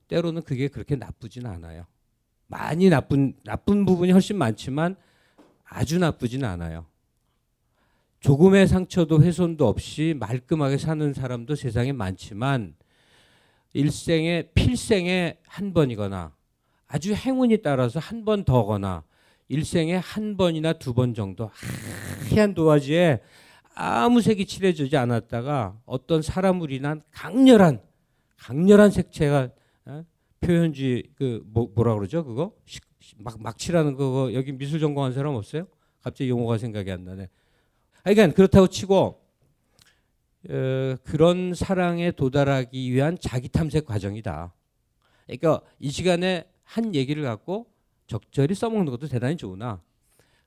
[0.07, 1.85] 때로는 그게 그렇게 나쁘진 않아요.
[2.47, 4.95] 많이 나쁜 나쁜 부분이 훨씬 많지만
[5.63, 6.85] 아주 나쁘진 않아요.
[8.19, 12.75] 조금의 상처도 훼손도 없이 말끔하게 사는 사람도 세상에 많지만
[13.75, 16.33] 일생에 필생에 한 번이거나
[16.87, 19.03] 아주 행운이 따라서 한 번 더거나
[19.49, 21.51] 일생에 한 번이나 두 번 정도
[22.31, 23.19] 하얀 도화지에
[23.73, 26.21] 아무 색이 칠해지지 않았다가 어떤
[26.71, 27.81] 인한 강렬한
[28.37, 29.49] 강렬한 색채가
[29.87, 30.05] 어?
[30.39, 32.53] 표현지 그 뭐, 뭐라 그러죠 그거
[33.17, 35.67] 막, 막 칠하는 그거 여기 미술 전공한 사람 없어요?
[36.01, 37.27] 갑자기 용어가 생각이 안 나네.
[38.03, 39.19] 그러니까 그렇다고 치고
[40.49, 44.53] 어, 그런 사랑에 도달하기 위한 자기 탐색 과정이다.
[45.25, 47.67] 그러니까 이 시간에 한 얘기를 갖고
[48.07, 49.81] 적절히 써먹는 것도 대단히 좋으나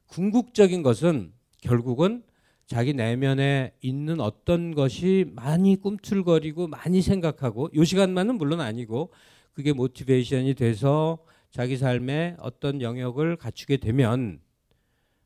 [0.06, 2.22] 궁극적인 것은 결국은
[2.66, 9.10] 자기 내면에 있는 어떤 것이 많이 꿈틀거리고 많이 생각하고 요 시간만은 물론 아니고
[9.52, 11.18] 그게 모티베이션이 돼서
[11.50, 14.40] 자기 삶의 어떤 영역을 갖추게 되면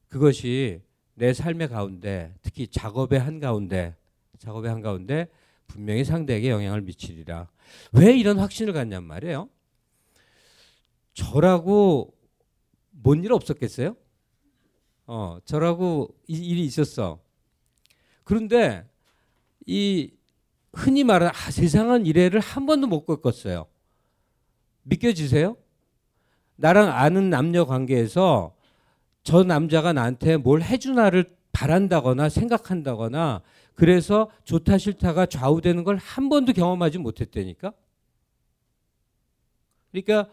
[0.09, 0.81] 그것이
[1.15, 3.97] 내 삶의 가운데 특히 작업의 한 가운데
[4.43, 5.29] 작업의 한 가운데
[5.69, 7.49] 분명히 상대에게 영향을 미치리라.
[7.93, 9.49] 왜 이런 확신을 갖냔 말이에요.
[11.15, 12.13] 저라고
[12.91, 13.97] 뭔 일 없었겠어요?
[15.07, 17.21] 어, 저라고 이, 일이 있었어.
[18.25, 18.89] 그런데
[19.67, 20.13] 이
[20.73, 23.67] 흔히 말하는 아, 세상은 이래를 한 번도 못 겪었어요.
[24.83, 25.57] 믿겨지세요?
[26.57, 28.57] 나랑 아는 남녀 관계에서
[29.23, 33.43] 저 남자가 나한테 뭘 해주나를 바란다거나 생각한다거나
[33.75, 37.73] 그래서 좋다 싫다가 좌우되는 걸 한 번도 경험하지 못했다니까.
[39.91, 40.31] 그러니까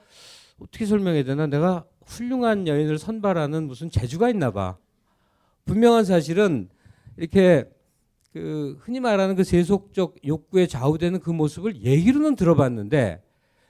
[0.60, 1.48] 어떻게 설명해야 되나?
[1.48, 4.78] 내가 훌륭한 여인을 선발하는 무슨 재주가 있나 봐.
[5.66, 6.70] 분명한 사실은
[7.18, 7.70] 이렇게
[8.34, 13.24] 그 흔히 말하는 그 세속적 욕구에 좌우되는 그 모습을 얘기로는 들어봤는데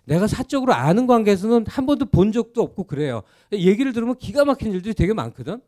[0.06, 3.22] 내가 사적으로 아는 관계에서는 한 번도 본 적도 없고 그래요.
[3.52, 5.62] 얘기를 들으면 기가 막힌 일들이 되게 많거든.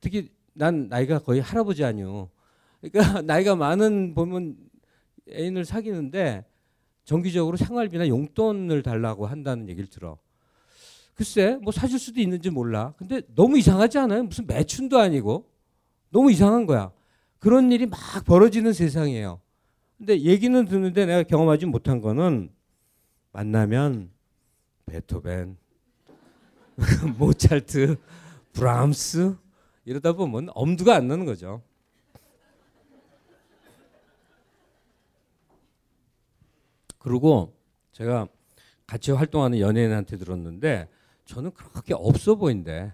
[0.00, 2.30] 특히 난 나이가 거의 할아버지 아니요.
[2.80, 4.56] 그러니까 나이가 많은 보면
[5.30, 6.44] 애인을 사귀는데
[7.04, 10.18] 정기적으로 생활비나 용돈을 달라고 한다는 얘기를 들어.
[11.14, 12.94] 글쎄, 뭐 사줄 수도 있는지 몰라.
[12.98, 14.24] 근데 너무 이상하지 않아요?
[14.24, 15.48] 무슨 매춘도 아니고.
[16.10, 16.92] 너무 이상한 거야.
[17.38, 19.40] 그런 일이 막 벌어지는 세상이에요.
[19.98, 22.50] 근데 얘기는 듣는데 내가 경험하지 못한 거는
[23.32, 24.10] 만나면
[24.86, 25.56] 베토벤,
[27.18, 27.96] 모차르트,
[28.52, 29.36] 브람스
[29.86, 31.62] 이러다 보면 엄두가 안 나는 거죠.
[36.98, 37.54] 그리고
[37.92, 38.28] 제가
[38.86, 40.88] 같이 활동하는 연예인한테 들었는데
[41.24, 42.92] 저는 그렇게 없어 보인대.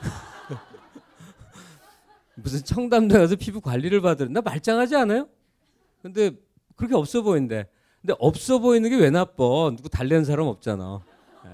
[2.36, 5.28] 무슨 청담대 가서 피부 관리를 받으나 말짱하지 않아요?
[6.02, 6.32] 근데
[6.76, 7.66] 그렇게 없어 보인대.
[8.02, 9.34] 근데 없어 보이는 게 왜 나빠?
[9.74, 11.02] 누구 달래는 사람 없잖아.
[11.46, 11.50] 예.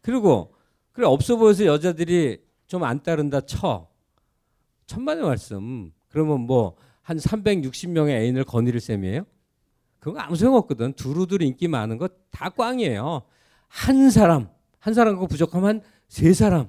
[0.00, 0.54] 그리고
[0.92, 3.89] 그래 없어 보여서 여자들이 좀 안 따른다 쳐.
[4.90, 5.92] 천만의 말씀.
[6.08, 9.24] 그러면 뭐 한 360명의 애인을 거느릴 셈이에요?
[9.98, 10.92] 그건 아무 소용 없거든.
[10.92, 13.22] 두루두루 인기 많은 거 다 꽝이에요.
[13.68, 14.48] 한 사람,
[14.78, 16.68] 한 사람 그 부족하면 세 사람.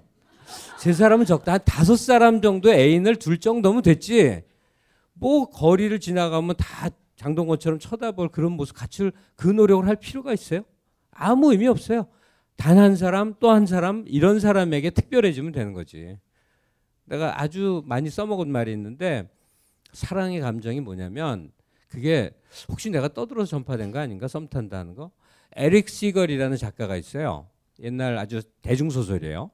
[0.79, 1.53] 세 사람은 적다.
[1.53, 4.41] 한 다섯 사람 정도 애인을 둘 정도면 됐지.
[5.13, 10.63] 뭐 거리를 지나가면 다 장동건처럼 쳐다볼 그런 모습 갖출 그 노력을 할 필요가 있어요?
[11.11, 12.07] 아무 의미 없어요.
[12.57, 16.17] 단 한 사람 또 한 사람 이런 사람에게 특별해지면 되는 거지.
[17.11, 19.29] 내가 아주 많이 써먹은 말이 있는데
[19.91, 21.51] 사랑의 감정이 뭐냐면
[21.89, 22.31] 그게
[22.69, 24.29] 혹시 내가 떠들어서 전파된 거 아닌가?
[24.29, 25.11] 썸 탄다는 거?
[25.57, 27.47] 에릭 시걸이라는 작가가 있어요.
[27.81, 29.51] 옛날 아주 대중 소설이에요.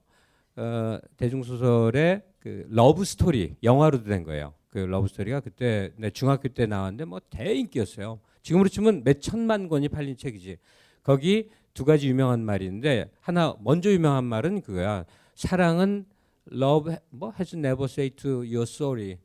[0.57, 4.53] 어, 대중 소설의 그 Love Story 영화로도 된 거예요.
[4.69, 8.19] 그 Love Story가 그때 내 중학교 때 나왔는데 뭐 대인기였어요.
[8.43, 10.57] 지금으로 치면 몇 천만 권이 팔린 책이지.
[11.01, 15.05] 거기 두 가지 유명한 말이 있는데 하나 먼저 유명한 말은 그거야.
[15.33, 16.05] 사랑은
[16.51, 19.17] love 뭐 has never say to you're sorry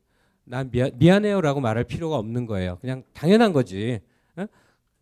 [0.45, 2.79] 난 미안, 미안 해요라고 말할 필요가 없는 거예요.
[2.81, 4.01] 그냥 당연한 거지.
[4.37, 4.47] 어?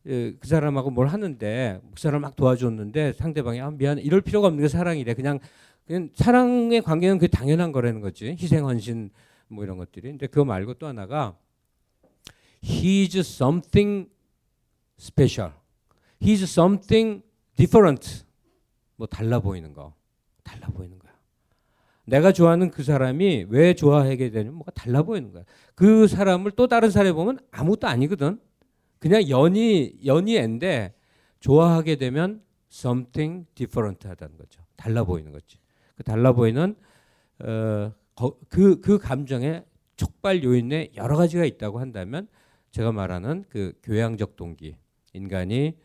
[0.04, 4.68] 그 사람하고 뭘 하는데 그 사람 막 도와줬는데 상대방이 아, 미안 이럴 필요가 없는 게
[4.68, 5.14] 사랑이래.
[5.14, 5.38] 그냥
[5.86, 8.36] 그냥 사랑의 관계는 그 당연한 거라는 거지.
[8.38, 9.10] 희생 헌신
[9.48, 10.08] 뭐 이런 것들이.
[10.08, 11.36] 근데 그거 말고 또 하나가
[12.62, 14.08] he's something
[14.98, 15.52] special.
[16.20, 17.22] he's something
[17.56, 18.24] different.
[18.96, 19.94] 뭐 달라 보이는 거.
[20.44, 20.99] 달라 보이는 거야.
[22.04, 25.44] 내가 좋아하는 그 사람이 왜 좋아하게 되는 뭐가 달라 보이는 거야.
[25.74, 28.40] 그 사람을 또 다른 사람이 보면 아무것도 아니거든.
[28.98, 30.94] 그냥 연이 연이 앤데
[31.40, 34.62] 좋아하게 되면 something different 하다는 거죠.
[34.76, 35.58] 달라 보이는 거지.
[35.94, 36.74] 그 달라 보이는
[37.40, 37.92] 어,
[38.48, 39.64] 그, 그 감정의
[39.96, 42.28] 촉발 요인에 여러 가지가 있다고 한다면
[42.70, 44.76] 제가 말하는 그 교양적 동기,
[45.12, 45.76] 인간이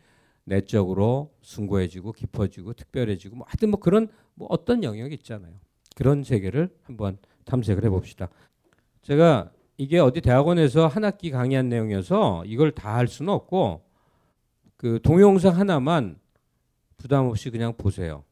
[0.44, 5.54] 내적으로 숭고해지고 깊어지고 특별해지고 뭐 하여튼 뭐 그런 뭐 어떤 영역이 있잖아요.
[5.96, 8.28] 그런 세계를 한번 탐색을 해봅시다.
[9.02, 13.82] 제가 이게 어디 대학원에서 한 학기 강의한 내용이어서 이걸 다 할 수는 없고
[14.76, 16.18] 그 동영상 하나만
[16.98, 18.24] 부담 없이 그냥 보세요.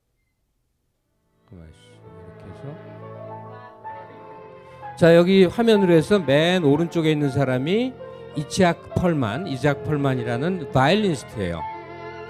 [4.98, 7.92] 자 여기 화면으로 해서 맨 오른쪽에 있는 사람이
[8.37, 11.61] 이치악 펄만, 이작 펄만이라는 바이올리니스트예요.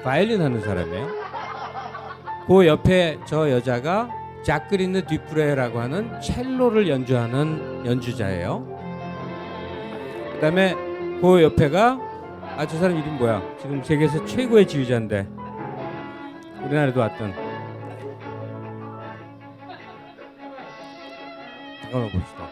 [0.03, 1.09] 바이올린 하는 사람이에요.
[2.47, 8.67] 그 옆에 저 여자가 자크리느 뒤프레라고 하는 첼로를 연주하는 연주자예요.
[10.35, 10.75] 그다음에
[11.21, 11.99] 그 옆에가
[12.57, 13.43] 아 저 사람 이름 뭐야?
[13.61, 15.27] 지금 세계에서 최고의 지휘자인데
[16.63, 17.35] 우리나라에도 왔던
[21.83, 22.49] 잠깐만 봅시다.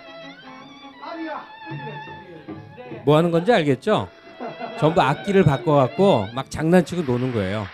[3.04, 4.08] 뭐 하는 건지 알겠죠?
[4.78, 7.64] 전부 악기를 바꿔갖고 막 장난치고 노는 거예요.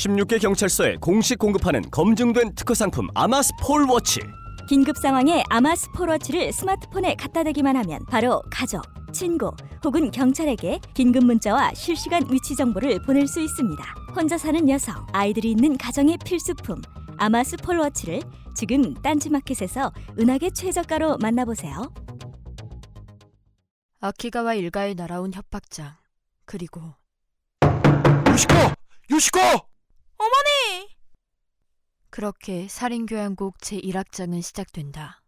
[0.00, 4.20] 십육 개 경찰서에 공식 공급하는 검증된 특허 상품 아마스 폴워치.
[4.66, 8.80] 긴급 상황에 아마스 폴워치를 스마트폰에 갖다 대기만 하면 바로 가족,
[9.12, 9.50] 친구
[9.84, 13.84] 혹은 경찰에게 긴급 문자와 실시간 위치 정보를 보낼 수 있습니다.
[14.16, 16.80] 혼자 사는 여성, 아이들이 있는 가정의 필수품
[17.18, 18.22] 아마스 폴워치를
[18.56, 21.92] 지금 딴지마켓에서 은하계 최저가로 만나보세요.
[24.00, 25.92] 아키가와 일가에 날아온 협박장
[26.46, 26.80] 그리고
[28.30, 28.54] 요시코!
[29.10, 29.69] 요시코!
[30.20, 30.86] 어머니!
[32.10, 35.22] 그렇게 살인교향곡 제1악장은 시작된다.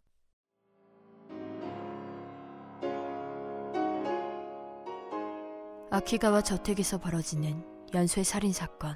[5.89, 8.95] 아키가와 저택에서 벌어지는 연쇄 살인 사건.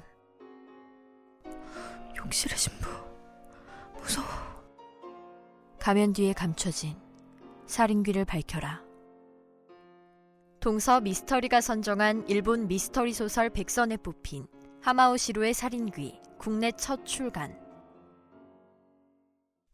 [2.16, 2.88] 용실의 신부.
[3.94, 4.28] 무서워.
[5.80, 6.96] 가면 뒤에 감춰진
[7.66, 8.84] 살인귀를 밝혀라.
[10.60, 14.46] 동서 미스터리가 선정한 일본 미스터리 소설 백선에 뽑힌
[14.88, 17.54] 하마오 시로의 살인귀 국내 첫 출간.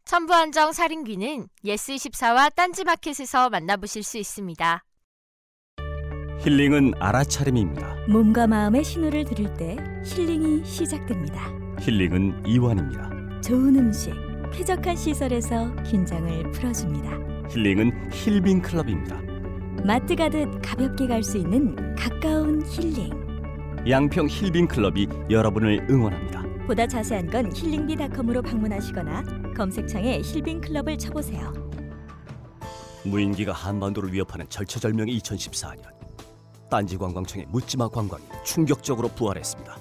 [0.04, 4.84] 초판한정 살인귀는 예스24와 딴지마켓에서 만나보실 수 있습니다.
[6.40, 8.06] 힐링은 알아차림입니다.
[8.08, 11.48] 몸과 마음의 신호를 들을 때 힐링이 시작됩니다.
[11.80, 13.40] 힐링은 이완입니다.
[13.40, 14.12] 좋은 음식,
[14.52, 17.50] 쾌적한 시설에서 긴장을 풀어줍니다.
[17.50, 19.20] 힐링은 힐빙 클럽입니다.
[19.86, 23.23] 마트 가듯 가볍게 갈 수 있는 가까운 힐링.
[23.86, 26.42] 양평 힐빙 클럽이 여러분을 응원합니다.
[26.66, 31.52] 보다 자세한 건 힐링비닷컴으로 방문하시거나 검색창에 힐빙 클럽을 쳐보세요.
[33.04, 35.82] 무인기가 한반도를 위협하는 절체절명의 2014년
[36.70, 39.76] 딴지 관광청의 묻지마 관광이 충격적으로 부활했습니다.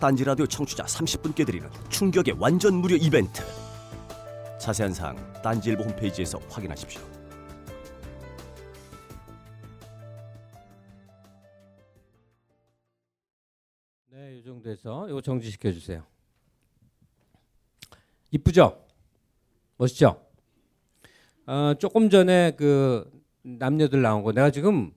[0.00, 3.42] 딴지 라디오 청취자 30분께 드리는 충격의 완전 무료 이벤트.
[4.60, 7.17] 자세한 사항 딴지일보 홈페이지에서 확인하십시오.
[14.28, 16.04] 네, 이 정도에서 이거 정지시켜 주세요.
[18.30, 18.78] 이쁘죠?
[19.78, 20.22] 멋있죠?
[21.46, 23.10] 어, 조금 전에 그
[23.40, 24.90] 남녀들 나온 거 내가 지금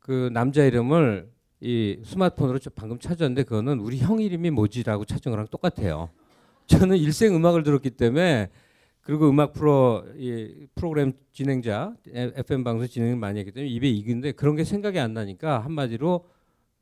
[0.00, 5.46] 그 남자 이름을 이 스마트폰으로 저 방금 찾았는데 그거는 우리 형 이름이 뭐지라고 찾은 거랑
[5.46, 6.10] 똑같아요.
[6.66, 8.50] 저는 일생 음악을 들었기 때문에
[9.00, 14.56] 그리고 음악 프로 이 프로그램 진행자 FM 방송 진행을 많이 했기 때문에 입에 익은데 그런
[14.56, 16.28] 게 생각이 안 나니까 한마디로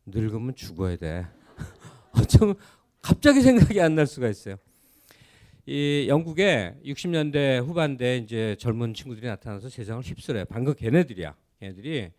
[0.07, 1.36] 늙으면 죽어야 돼.
[2.19, 2.55] 어쩜
[3.03, 4.57] 갑자기 생각이 안 날 수가 있어요.
[5.67, 10.45] 이 영국에 60년대 후반대 이제 젊은 친구들이 나타나서 세상을 휩쓸어요.
[10.47, 11.35] 방금 걔네들이야.
[11.61, 12.11] 걔네들이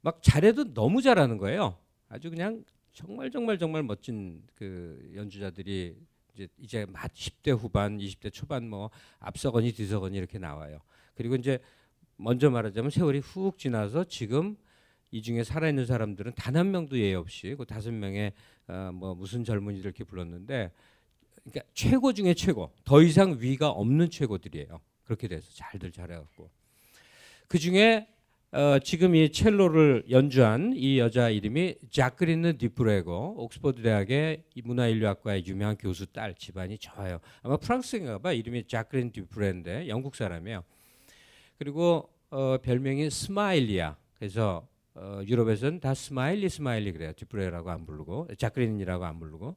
[0.00, 1.76] 막 잘해도 너무 잘하는 거예요.
[2.08, 5.96] 아주 그냥 정말 정말 정말 멋진 그 연주자들이
[6.34, 10.78] 이제 이제 막 10대 후반, 20대 초반 뭐 앞서거니 뒤서거니 이렇게 나와요.
[11.14, 11.58] 그리고 이제
[12.16, 14.56] 먼저 말하자면 세월이 훅 지나서 지금
[15.10, 18.32] 이 중에 살아있는 사람들은 단 한 명도 예외 없이 그 다섯 명의
[18.68, 20.70] 어, 뭐 무슨 젊은이들 이렇게 불렀는데
[21.44, 24.80] 그러니까 최고 중에 최고 더 이상 위가 없는 최고들이에요.
[25.04, 26.50] 그렇게 돼서 잘들 잘해갖고
[27.48, 28.08] 그 중에
[28.52, 36.06] 어, 지금 이 첼로를 연주한 이 여자 이름이 자크린 디프레고 옥스퍼드 대학의 문화인류학과의 유명한 교수
[36.06, 37.20] 딸 집안이 좋아요.
[37.42, 40.64] 아마 프랑스인가 봐 이름이 자크린 디프레인데 영국 사람이에요.
[41.58, 43.96] 그리고 어, 별명이 스마일리야.
[44.18, 44.66] 그래서
[44.96, 47.12] 어, 유럽에서는 다 스마일리 스마일리 그래요.
[47.12, 49.56] 디프레라고 안 부르고 자크린이라고 안 부르고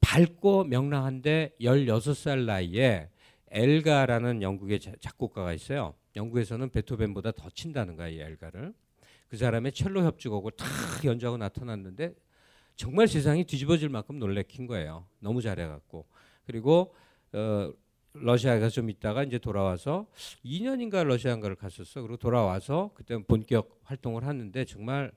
[0.00, 3.08] 밝고 명랑한데 16살 나이에
[3.50, 5.94] 엘가라는 영국의 작곡가가 있어요.
[6.16, 8.74] 영국에서는 베토벤보다 더 친다는 거야, 이 엘가를.
[9.28, 10.66] 그 사람의 첼로 협주곡을 탁
[11.04, 12.14] 연주하고 나타났는데
[12.74, 15.06] 정말 세상이 뒤집어질 만큼 놀래킨 거예요.
[15.20, 16.06] 너무 잘해갖고.
[16.46, 16.94] 그리고
[17.32, 17.72] 어,
[18.14, 20.06] 러시아에 가서 좀 있다가 이제 돌아와서
[20.44, 22.02] 2년인가 러시아인가를 갔었어.
[22.02, 25.12] 그리고 돌아와서 그때 본격 활동을 하는데 정말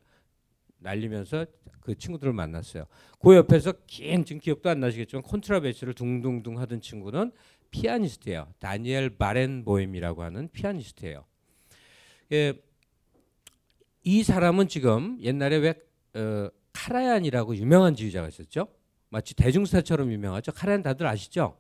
[0.80, 1.46] 날리면서
[1.82, 2.86] 그 친구들을 만났어요.
[3.20, 7.32] 그 옆에서 긴 지금 기억도 안 나시겠지만 콘트라베이스를 둥둥둥 하던 친구는
[7.72, 8.48] 피아니스트예요.
[8.60, 11.26] 다니엘 바렌보임이라고 하는 피아니스트예요.
[12.32, 12.54] 예,
[14.04, 15.74] 이 사람은 지금 옛날에 왜
[16.16, 18.68] 어, 카라얀이라고 유명한 지휘자가 있었죠?
[19.10, 20.52] 마치 대중스타처럼 유명하죠.
[20.52, 21.58] 카라얀 다들 아시죠?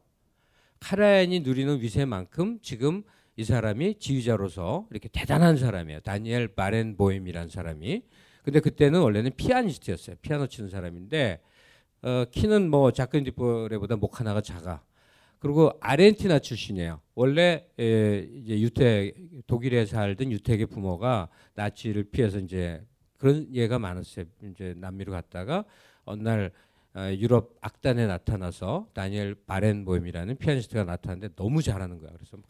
[0.79, 3.03] 카라얀이 누리는 위세만큼 지금
[3.37, 6.01] 이 사람이 지휘자로서 이렇게 대단한 사람이에요.
[6.01, 8.03] 다니엘 바렌보임이라는 사람이.
[8.43, 10.17] 근데 그때는 원래는 피아니스트였어요.
[10.21, 11.41] 피아노 치는 사람인데
[12.03, 14.83] 어, 키는 뭐 자크린 디프레보다 목 하나가 작아.
[15.39, 17.01] 그리고 아르헨티나 출신이에요.
[17.15, 19.11] 원래 에, 이제 유태
[19.47, 22.83] 독일에 살던 유태계 부모가 나치를 피해서 이제
[23.17, 24.25] 그런 예가 많았어요.
[24.43, 25.65] 이제 남미로 갔다가
[26.03, 32.11] 어느 날 어, 유럽 악단에 나타나서 다니엘 바렌보임이라는 피아니스트가 나타났는데 너무 잘하는 거야.
[32.13, 32.45] 그래서 막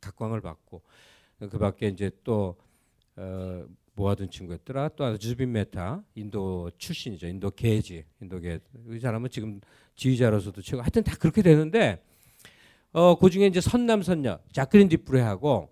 [0.00, 0.82] 각광을 받고
[1.50, 2.56] 그 밖에 이제 또
[3.16, 4.90] 어, 모아둔 친구였더라.
[4.96, 7.26] 또 주빈 메타 인도 출신이죠.
[7.26, 8.60] 인도 계지 인도계
[8.90, 9.60] 이 사람은 지금
[9.96, 10.82] 지휘자로서도 최고.
[10.82, 12.02] 하여튼 다 그렇게 되는데
[12.92, 15.68] 어, 그 중에 이제 선남 선녀 자크린 디프레하고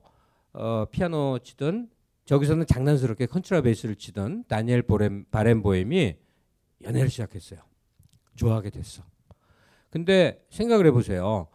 [0.53, 1.88] 어, 피아노 치던
[2.27, 6.17] 저기서는 장난스럽게 컨트라베이스를 치던 다니엘 보렘 바렌보임이
[6.83, 7.61] 연애를 시작했어요.
[8.38, 9.03] 좋아하게 됐어.
[9.90, 11.48] 근데 생각을 해보세요.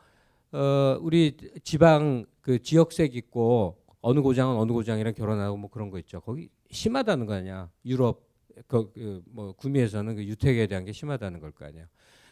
[0.52, 6.20] 어, 우리 지방 그 지역색 있고 어느 고장은 어느 고장이랑 결혼하고 뭐 그런 거 있죠.
[6.22, 7.70] 거기 심하다는 거 아니야.
[7.86, 8.22] 유럽
[8.68, 11.88] 그, 그 뭐 구미에서는 그 유택에 대한 게 심하다는 걸 거 아니야.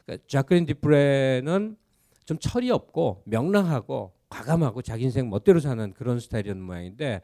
[0.05, 1.78] 그러니까 자크린 디프레는
[2.26, 7.21] 좀 철이 없고 명랑하고 과감하고 자기 인생 멋대로 사는 그런 스타일이었는 모양인데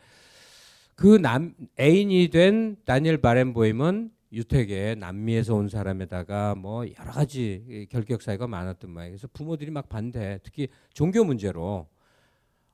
[0.95, 8.47] 그 남 애인이 된 다니엘 바렌보임은 유택에 남미에서 온 사람에다가 뭐 여러 가지 결격 사유가
[8.47, 9.13] 많았던 모양이에요.
[9.13, 11.87] 그래서 부모들이 막 반대, 특히 종교 문제로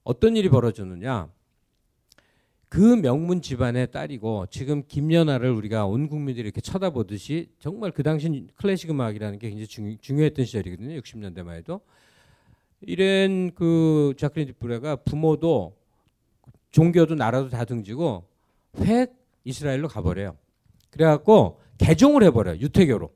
[0.03, 1.29] 어떤 일이 벌어졌느냐.
[2.69, 8.89] 그 명문 집안의 딸이고 지금 김연아를 우리가 온 국민들이 이렇게 쳐다보듯이 정말 그 당시 클래식
[8.89, 10.99] 음악이라는 게 굉장히 중요, 중요했던 시절이거든요.
[10.99, 11.81] 60년대만 해도.
[12.81, 15.77] 이런 그 자크린 디프레가 부모도
[16.71, 18.25] 종교도 나라도 다 등지고
[18.79, 20.35] 획 이스라엘로 가버려요.
[20.93, 22.59] 그래갖고 개종을 해버려요.
[22.59, 23.11] 유태교로.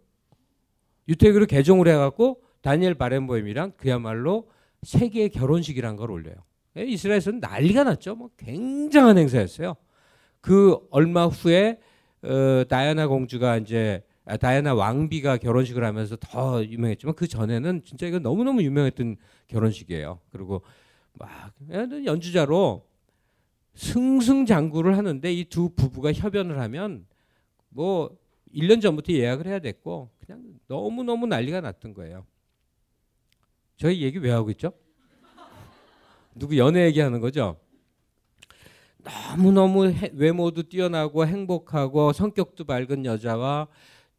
[1.07, 4.49] 유태교로 개종을 해갖고 다니엘 바렌보임이랑 그야말로
[4.81, 6.35] 세계 결혼식이란 걸 올려요.
[6.77, 8.15] 예, 이스라엘에서는 난리가 났죠.
[8.15, 9.75] 뭐 굉장한 행사였어요.
[10.41, 11.79] 그 얼마 후에
[12.23, 18.19] 어, 다이아나 공주가 이제 아, 다이아나 왕비가 결혼식을 하면서 더 유명했지만 그 전에는 진짜 이거
[18.19, 19.15] 너무 너무 유명했던
[19.47, 20.19] 결혼식이에요.
[20.31, 20.63] 그리고
[21.13, 21.53] 막
[22.05, 22.85] 연주자로
[23.75, 27.05] 승승장구를 하는데 이 두 부부가 협연을 하면
[27.77, 28.17] 뭐
[28.55, 32.25] 1년 전부터 예약을 해야 됐고 그냥 너무너무 난리가 났던 거예요.
[33.75, 34.73] 저희 얘기 왜 하고 있죠?
[36.33, 37.59] 누구 연애 얘기하는 거죠?
[38.97, 43.67] 너무너무 외모도 뛰어나고 행복하고 성격도 밝은 여자와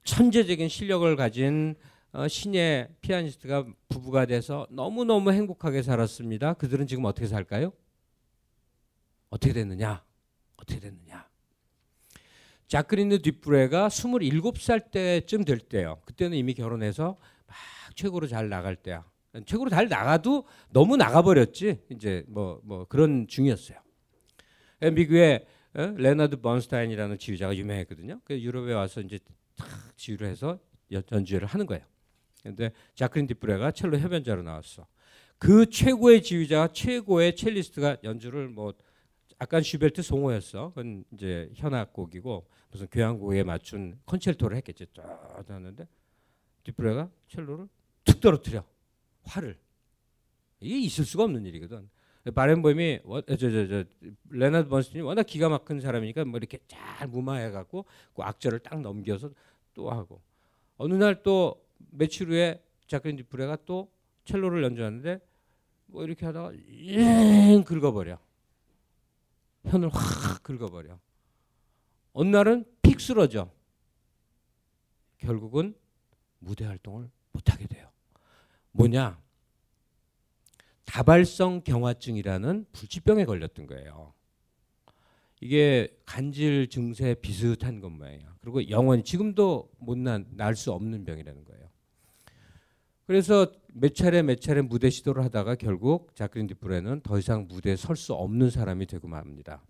[0.04, 1.74] 천재적인 실력을 가진
[2.12, 6.54] 어, 신예 피아니스트가 부부가 돼서 너무너무 행복하게 살았습니다.
[6.54, 7.72] 그들은 지금 어떻게 살까요?
[9.30, 10.04] 어떻게 됐느냐?
[10.56, 11.28] 어떻게 됐느냐?
[12.69, 16.01] 자크린드 뒷브레가 27살 때쯤 될 때요.
[16.05, 17.16] 그때는 이미 결혼해서
[17.47, 17.57] 막
[17.97, 19.05] 최고로 잘 나갈 때야.
[19.47, 21.81] 최고로 잘 나가도 너무 나가버렸지.
[21.91, 23.79] 이제 뭐, 뭐 그런 중이었어요.
[24.93, 25.95] 미국의 어?
[25.97, 28.21] 레나드 번스타인이라는 지휘자가 유명했거든요.
[28.25, 29.19] 그 유럽에 와서 이제
[29.57, 30.59] 탁 지휘를 해서
[31.12, 31.85] 연주를 하는 거예요.
[32.43, 34.87] 근데 자크린 디프레가 첼로 협연자로 나왔어.
[35.39, 38.75] 그 최고의 지휘자, 최고의 첼리스트가 연주를 뭐
[39.39, 40.70] 아까 슈베르트 송어였어.
[40.70, 44.86] 그건 이제 현악곡이고 무슨 교향곡에 맞춘 콘체르토를 했겠지.
[44.95, 45.86] 쫙 하는데
[46.64, 47.68] 디프레가 첼로를
[48.05, 48.64] 툭 떨어뜨려.
[49.22, 49.59] 활을.
[50.61, 51.89] 이게 있을 수가 없는 일이거든.
[52.34, 53.84] 바렌보임이 저저저
[54.28, 59.30] 레나드 번스틴이 워낙 기가 막힌 사람이니까 뭐 이렇게 잘 무마해 갖고 그 악절을 딱 넘겨서
[59.72, 60.20] 또 하고
[60.76, 63.91] 어느 날 또 며칠 후에 자크린 디프레가 또
[64.24, 65.20] 첼로를 연주하는데
[65.86, 68.18] 뭐 이렇게 하다가 잉 긁어버려
[69.64, 70.98] 현을 확 긁어버려
[72.12, 73.50] 어느 날은 픽 쓰러져
[75.18, 75.74] 결국은
[76.38, 77.90] 무대 활동을 못하게 돼요
[78.72, 79.20] 뭐냐
[80.88, 84.14] 다발성 경화증이라는 불치병에 걸렸던 거예요.
[85.40, 88.36] 이게 간질 증세 비슷한 것 모양이에요.
[88.40, 91.68] 그리고 영원히 지금도 못날 수 없는 병이라는 거예요.
[93.09, 97.96] 그래서 몇 차례 몇 차례 무대 시도를 하다가 결국 자크린 디프레는 더 이상 무대에 설
[97.96, 99.62] 수 없는 사람이 되고 맙니다.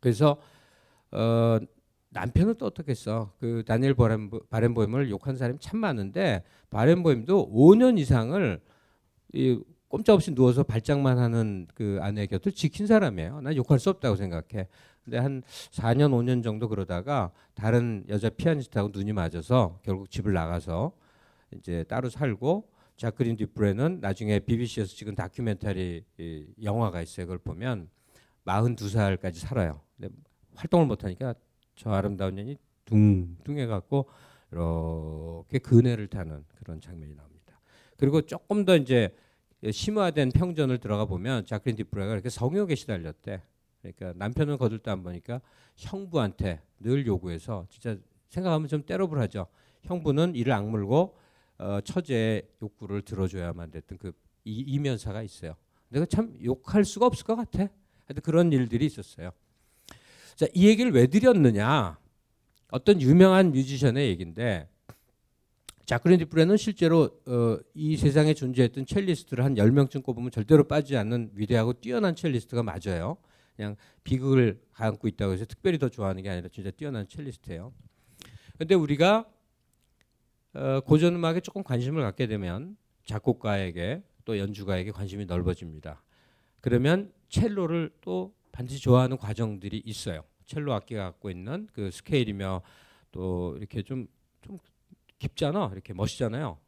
[0.00, 0.36] 그래서
[1.12, 1.60] 어,
[2.10, 3.30] 남편은 또 어떻겠어?
[3.38, 3.94] 그 다니엘
[4.50, 8.60] 바렌보임을 욕한 사람이 참 많은데 바렌보임도 5년 이상을
[9.32, 13.42] 이 꼼짝없이 누워서 발작만 하는 그 아내 곁을 지킨 사람이에요.
[13.42, 14.66] 난 욕할 수 없다고 생각해.
[15.04, 21.03] 근데 한 4년 5년 정도 그러다가 다른 여자 피아니스트하고 눈이 맞아서 결국 집을 나가서
[21.58, 26.04] 이제 따로 살고 자크린 디프레는 나중에 BBC에서 찍은 다큐멘터리
[26.62, 27.26] 영화가 있어요.
[27.26, 27.88] 그걸 보면
[28.44, 29.80] 42살까지 살아요.
[29.96, 30.14] 근데
[30.54, 31.34] 활동을 못 하니까
[31.74, 34.08] 저 아름다운 년이 둥둥해 갖고
[34.52, 37.60] 이렇게 그네를 타는 그런 장면이 나옵니다.
[37.96, 39.14] 그리고 조금 더 이제
[39.68, 43.42] 심화된 평전을 들어가 보면 자크린 디프레가 이렇게 성욕에 시달렸대.
[43.80, 45.40] 그러니까 남편은 거들떠 안 보니까
[45.76, 47.96] 형부한테 늘 요구해서 진짜
[48.28, 49.46] 생각하면 좀 때려불 하죠.
[49.82, 51.16] 형부는 이를 악물고
[51.58, 54.12] 어, 처제의 욕구를 들어줘야만 됐던 그
[54.44, 55.54] 이, 면사가 있어요.
[55.88, 57.68] 내가 참 욕할 수가 없을 것 같아.
[58.06, 59.30] 하여튼 그런 일들이 있었어요.
[60.36, 61.98] 자, 이 얘기를 왜 드렸느냐?
[62.70, 64.68] 어떤 유명한 뮤지션의 얘기인데
[65.86, 71.74] 자크린 디프레는 실제로 어, 이 세상에 존재했던 첼리스트를 한 10명쯤 꼽으면 절대로 빠지지 않는 위대하고
[71.74, 73.18] 뛰어난 첼리스트가 맞아요.
[73.54, 77.72] 그냥 비극을 안고 있다고 해서 특별히 더 좋아하는 게 아니라 진짜 뛰어난 첼리스트예요.
[78.58, 79.26] 근데 우리가
[80.54, 86.02] 어, 고전 음악에 조금 관심을 갖게 되면 작곡가에게 또 연주가에게 관심이 넓어집니다.
[86.60, 90.22] 그러면 첼로를 또 반드시 좋아하는 과정들이 있어요.
[90.46, 92.62] 첼로 악기가 갖고 있는 그 스케일이며
[93.10, 94.06] 또 이렇게 좀,
[94.42, 94.58] 좀
[95.18, 95.70] 깊잖아.
[95.72, 96.58] 이렇게 멋있잖아요.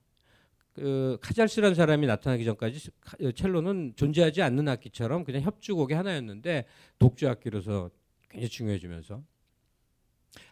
[0.72, 2.90] 그 카잘스라는 사람이 나타나기 전까지
[3.34, 6.66] 첼로는 존재하지 않는 악기처럼 그냥 협주곡의 하나였는데
[6.98, 7.90] 독주 악기로서
[8.28, 9.22] 굉장히 중요해지면서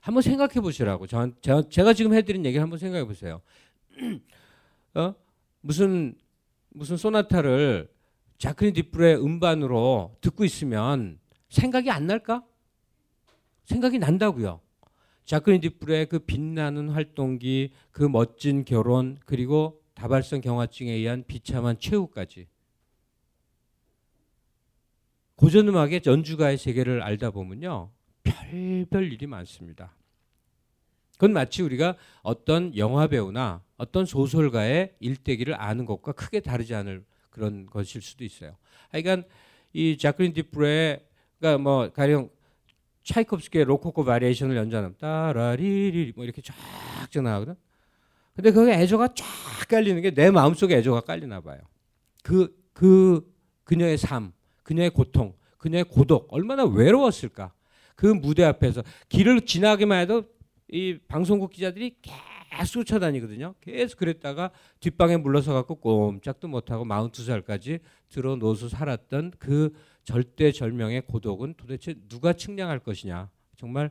[0.00, 1.06] 한번 생각해 보시라고.
[1.06, 3.40] 저, 제가, 제가 지금 해드린 얘기를 한번 생각해 보세요.
[4.94, 5.14] 어?
[5.60, 6.14] 무슨
[6.70, 7.88] 무슨 소나타를
[8.38, 11.18] 자크린 디프의 음반으로 듣고 있으면
[11.48, 12.44] 생각이 안 날까?
[13.64, 14.60] 생각이 난다고요.
[15.24, 22.48] 자크린 디프의 그 빛나는 활동기, 그 멋진 결혼, 그리고 다발성 경화증에 의한 비참한 최후까지.
[25.36, 27.90] 고전음악의 연주가의 세계를 알다 보면요.
[28.24, 29.94] 별별 일이 많습니다.
[31.12, 37.66] 그건 마치 우리가 어떤 영화 배우나 어떤 소설가의 일대기를 아는 것과 크게 다르지 않을 그런
[37.66, 38.56] 것일 수도 있어요.
[38.90, 39.24] 하여간
[39.72, 42.30] 이 자크린 디프레가 뭐 가령
[43.04, 46.54] 차이콥스키의 로코코 바리에이션을 연주하는 따라리리 뭐 이렇게 쫙
[47.14, 47.54] 나가거든.
[48.34, 49.24] 근데 거기 애조가 쫙
[49.68, 51.60] 깔리는 게 내 마음속에 애조가 깔리나 봐요.
[52.22, 53.32] 그, 그,
[53.64, 57.52] 그녀의 삶, 그녀의 고통, 그녀의 고독, 얼마나 외로웠을까.
[57.94, 60.24] 그 무대 앞에서 길을 지나기만 해도
[60.68, 63.54] 이 방송국 기자들이 계속 쫓아다니거든요.
[63.60, 69.72] 계속 그랬다가 뒷방에 물러서 갖고 꼼짝도 못하고 마흔두 살까지 들어 놓아서 살았던 그
[70.04, 73.30] 절대절명의 고독은 도대체 누가 측량할 것이냐.
[73.56, 73.90] 정말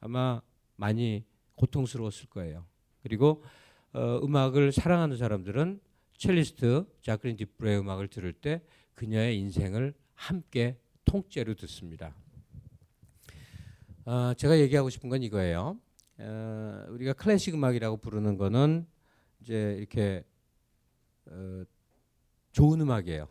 [0.00, 0.40] 아마
[0.76, 1.24] 많이
[1.56, 2.66] 고통스러웠을 거예요.
[3.02, 3.44] 그리고
[3.92, 5.80] 어, 음악을 사랑하는 사람들은
[6.16, 8.62] 첼리스트 자크린 디프레의 음악을 들을 때
[8.94, 12.14] 그녀의 인생을 함께 통째로 듣습니다.
[14.06, 15.78] 어, 제가 얘기하고 싶은 건 이거예요.
[16.18, 18.86] 어, 우리가 클래식 음악이라고 부르는 거는
[19.40, 20.24] 이제 이렇게
[21.26, 21.64] 어,
[22.52, 23.26] 좋은 음악이에요.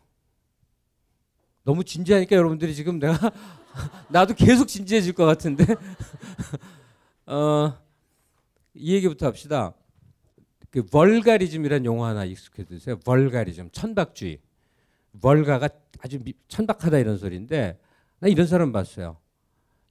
[1.64, 3.14] 너무 진지하니까 여러분들이 지금 내가
[4.10, 5.64] 나도 계속 진지해질 것 같은데
[7.28, 7.78] 어,
[8.74, 9.76] 이 얘기부터 합시다.
[10.72, 13.00] 그 벌가리즘이라는 용어 하나 익숙해 두세요.
[13.00, 14.42] 벌가리즘, 천박주의.
[15.22, 15.70] 벌가가
[16.00, 17.80] 아주 미, 천박하다 이런 소리인데
[18.18, 19.18] 나 이런 사람 봤어요.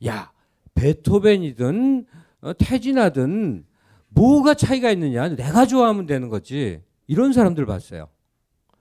[0.05, 0.33] 야
[0.75, 2.07] 베토벤이든
[2.43, 3.65] 어, 태진하든
[4.09, 5.29] 뭐가 차이가 있느냐?
[5.29, 6.83] 내가 좋아하면 되는 거지.
[7.07, 8.09] 이런 사람들 봤어요.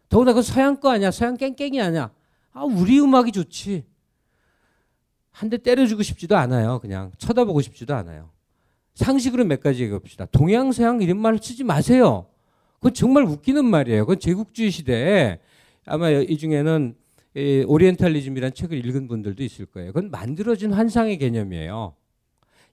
[0.10, 1.12] 더구나 그 서양 거 아니야?
[1.12, 2.12] 서양 깽깽이 아니야?
[2.54, 3.86] 아 우리 음악이 좋지.
[5.32, 6.80] 한 대 때려주고 싶지도 않아요.
[6.80, 8.30] 그냥 쳐다보고 싶지도 않아요.
[8.96, 10.26] 상식으로 몇 가지 얘기해 봅시다.
[10.26, 12.28] 동양 서양 이런 말 쓰지 마세요.
[12.76, 14.02] 그건 정말 웃기는 말이에요.
[14.06, 15.40] 그건 제국주의 시대에
[15.86, 16.96] 아마 이 중에는
[17.36, 19.94] 이 오리엔탈리즘이라는 책을 읽은 분들도 있을 거예요.
[19.94, 21.96] 그건 만들어진 환상의 개념이에요.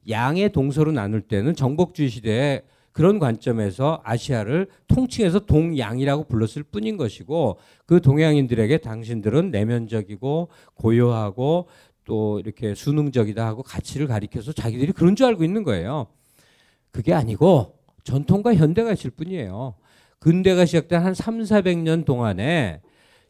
[0.09, 8.01] 양의 동서로 나눌 때는 정복주의 시대에 그런 관점에서 아시아를 통칭해서 동양이라고 불렀을 뿐인 것이고 그
[8.01, 11.69] 동양인들에게 당신들은 내면적이고 고요하고
[12.05, 16.09] 또 이렇게 수능적이다 하고 가치를 가리켜서 자기들이 그런 줄 알고 있는 거예요.
[16.91, 19.75] 그게 아니고 전통과 현대가 있을 뿐이에요.
[20.19, 22.81] 근대가 시작된 한 3, 400년 동안에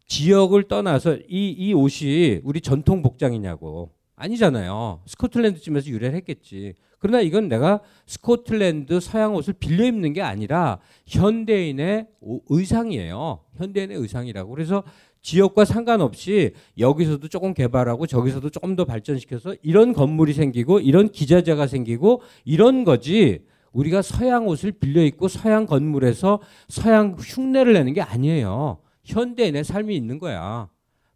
[0.09, 3.93] 지역을 떠나서 이, 이 옷이 우리 전통 복장이냐고.
[4.17, 5.03] 아니잖아요.
[5.07, 6.75] 스코틀랜드쯤에서 유래를 했겠지.
[6.99, 12.09] 그러나 이건 내가 스코틀랜드 서양 옷을 빌려 입는 게 아니라 현대인의
[12.49, 13.41] 의상이에요.
[13.57, 14.51] 현대인의 의상이라고.
[14.51, 14.83] 그래서
[15.23, 22.23] 지역과 상관없이 여기서도 조금 개발하고 저기서도 조금 더 발전시켜서 이런 건물이 생기고 이런 기자재가 생기고
[22.45, 28.79] 이런 거지 우리가 서양 옷을 빌려 입고 서양 건물에서 서양 흉내를 내는 게 아니에요.
[29.09, 30.69] 현대인의 삶이 있는 거야.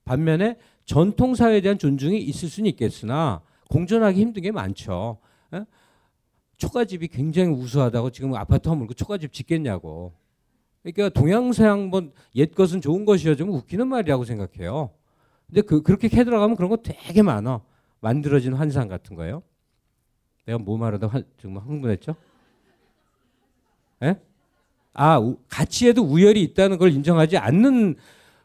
[0.05, 5.19] 반면에 전통 사회에 대한 존중이 있을 수는 있겠으나 공존하기 힘든 게 많죠.
[5.55, 5.59] 에?
[5.59, 5.65] 예?
[6.57, 10.13] 초가집이 굉장히 우수하다고 지금 아파트 허물고 초가집 짓겠냐고.
[10.83, 14.91] 그러니까 동양 서양 뭐 옛 것은 좋은 것이요 좀 웃기는 말이라고 생각해요.
[15.47, 17.63] 근데 그 그렇게 캐 들어가면 그런 거 되게 많아.
[18.01, 19.43] 만들어진 환상 같은 거예요.
[20.47, 22.17] 내가 뭐 말하다 환, 정말 흥분했죠?
[24.03, 24.17] 예?
[24.95, 27.97] 아, 우, 가치에도 우열이 있다는 걸 인정하지 않는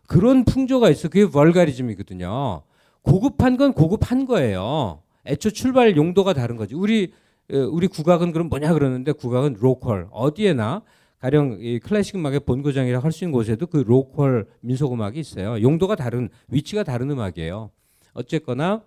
[0.08, 1.10] 그런 풍조가 있어.
[1.10, 2.62] 그게 월가리즘이거든요.
[3.02, 5.02] 고급한 건 고급한 거예요.
[5.26, 6.76] 애초 출발 용도가 다른 거지.
[6.76, 7.12] 우리
[7.50, 10.82] 우리 국악은 그럼 뭐냐 그러는데 국악은 local 어디에나
[11.20, 15.62] 가령 이 클래식 음악의 본고장이라 할 수 있는 곳에도 그 local 민속 음악이 있어요.
[15.62, 17.72] 용도가 다른 위치가 다른 음악이에요.
[18.14, 18.82] 어쨌거나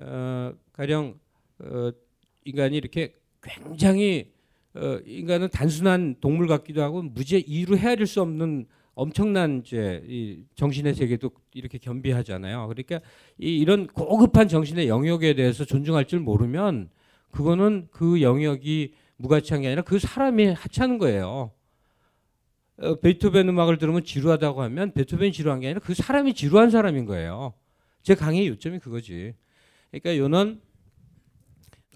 [0.00, 1.14] 어, 가령
[1.60, 1.90] 어,
[2.44, 4.31] 인간이 이렇게 굉장히
[4.74, 10.94] 어, 인간은 단순한 동물 같기도 하고 무지 이루 헤아릴 수 없는 엄청난 이제 이 정신의
[10.94, 12.68] 세계도 이렇게 겸비하잖아요.
[12.68, 13.00] 그러니까
[13.38, 16.90] 이 이런 고급한 정신의 영역에 대해서 존중할 줄 모르면
[17.30, 21.52] 그거는 그 영역이 무가치한 게 아니라 그 사람이 하찮은 거예요.
[22.78, 27.54] 어, 베토벤 음악을 들으면 지루하다고 하면 베토벤이 지루한 게 아니라 그 사람이 지루한 사람인 거예요.
[28.02, 29.34] 제 강의의 요점이 그거지.
[29.90, 30.60] 그러니까 요는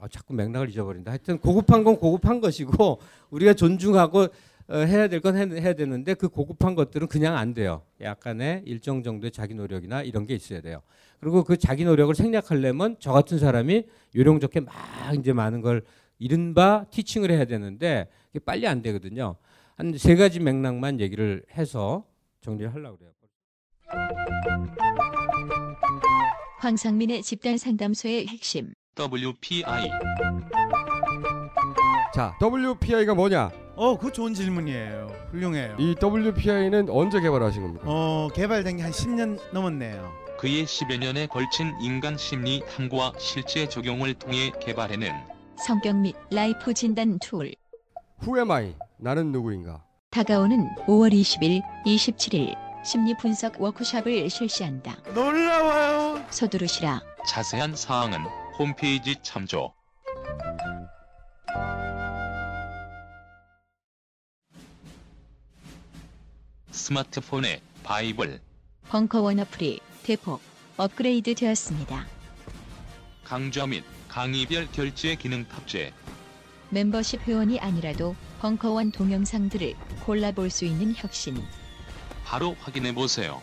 [0.01, 1.11] 아, 자꾸 맥락을 잊어버린다.
[1.11, 4.29] 하여튼 고급한 건 고급한 것이고 우리가 존중하고
[4.69, 7.83] 어, 해야 될 건 해야 되는데 그 고급한 것들은 그냥 안 돼요.
[8.01, 10.83] 약간의 일정 정도의 자기 노력이나 이런 게 있어야 돼요.
[11.21, 13.85] 그리고 그 자기 노력을 생략하려면 저 같은 사람이
[14.17, 14.75] 요령 좋게 막
[15.19, 15.83] 이제 많은 걸
[16.19, 19.37] 이른바 티칭을 해야 되는데 그게 빨리 안 되거든요.
[19.77, 22.05] 한 세 가지 맥락만 얘기를 해서
[22.41, 23.13] 정리를 하려고 그래요.
[26.59, 29.91] 황상민의 집단 상담소의 핵심 WPI
[32.15, 33.51] 자, WPI가 뭐냐?
[33.77, 35.09] 어, 그 좋은 질문이에요.
[35.33, 35.77] 훌륭해요.
[35.79, 37.85] 이 WPI는 언제 개발하신 겁니까?
[37.87, 40.11] 어, 개발된 게 한 10년 넘었네요.
[40.39, 45.15] 그의 10여 년에 걸친 인간 심리 탐구와 실제 적용을 통해 개발해낸
[45.59, 47.55] 성격 및 life 진단 tool
[48.23, 48.75] Who am I?
[48.97, 49.83] 나는 누구인가?
[50.11, 54.97] 다가오는 5월 20일, 27일 심리 분석 워크숍을 실시한다.
[55.15, 56.25] 놀라워요.
[56.31, 57.03] 서두르시라.
[57.29, 58.21] 자세한 사항은
[58.59, 59.75] 홈페이지 참조.
[66.71, 68.41] 스마트폰에 바이블,
[68.89, 70.41] 벙커원 어플이 대폭
[70.79, 72.07] 업그레이드 되었습니다.
[73.25, 75.93] 강좌 및 강의별 결제 기능 탑재.
[76.71, 79.75] 멤버십 회원이 아니라도 벙커원 동영상들을
[80.07, 81.37] 골라볼 수 있는 혁신.
[82.25, 83.43] 바로 확인해 보세요.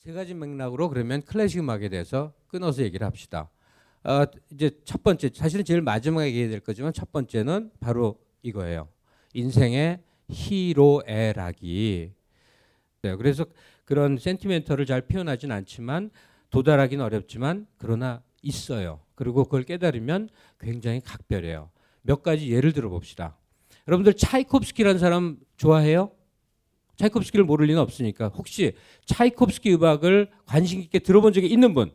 [0.00, 3.50] 세 가지 맥락으로 그러면 클래식 음악에 대해서 끊어서 얘기를 합시다.
[4.04, 8.88] 어, 이제 첫 번째 사실은 제일 마지막에 얘기해야 될 거지만 첫 번째는 바로 이거예요.
[9.32, 12.12] 인생의 희로애락이.
[13.02, 13.46] 네, 그래서
[13.86, 16.10] 그런 센티멘터를 잘 표현하진 않지만
[16.50, 19.00] 도달하기는 어렵지만 그러나 있어요.
[19.14, 20.28] 그리고 그걸 깨달으면
[20.60, 21.70] 굉장히 각별해요.
[22.02, 23.38] 몇 가지 예를 들어 봅시다.
[23.88, 26.12] 여러분들 차이콥스키라는 사람 좋아해요?
[26.96, 28.74] 차이콥스키를 모를 리는 없으니까 혹시
[29.06, 31.92] 차이콥스키 음악을 관심 있게 들어본 적이 있는 분?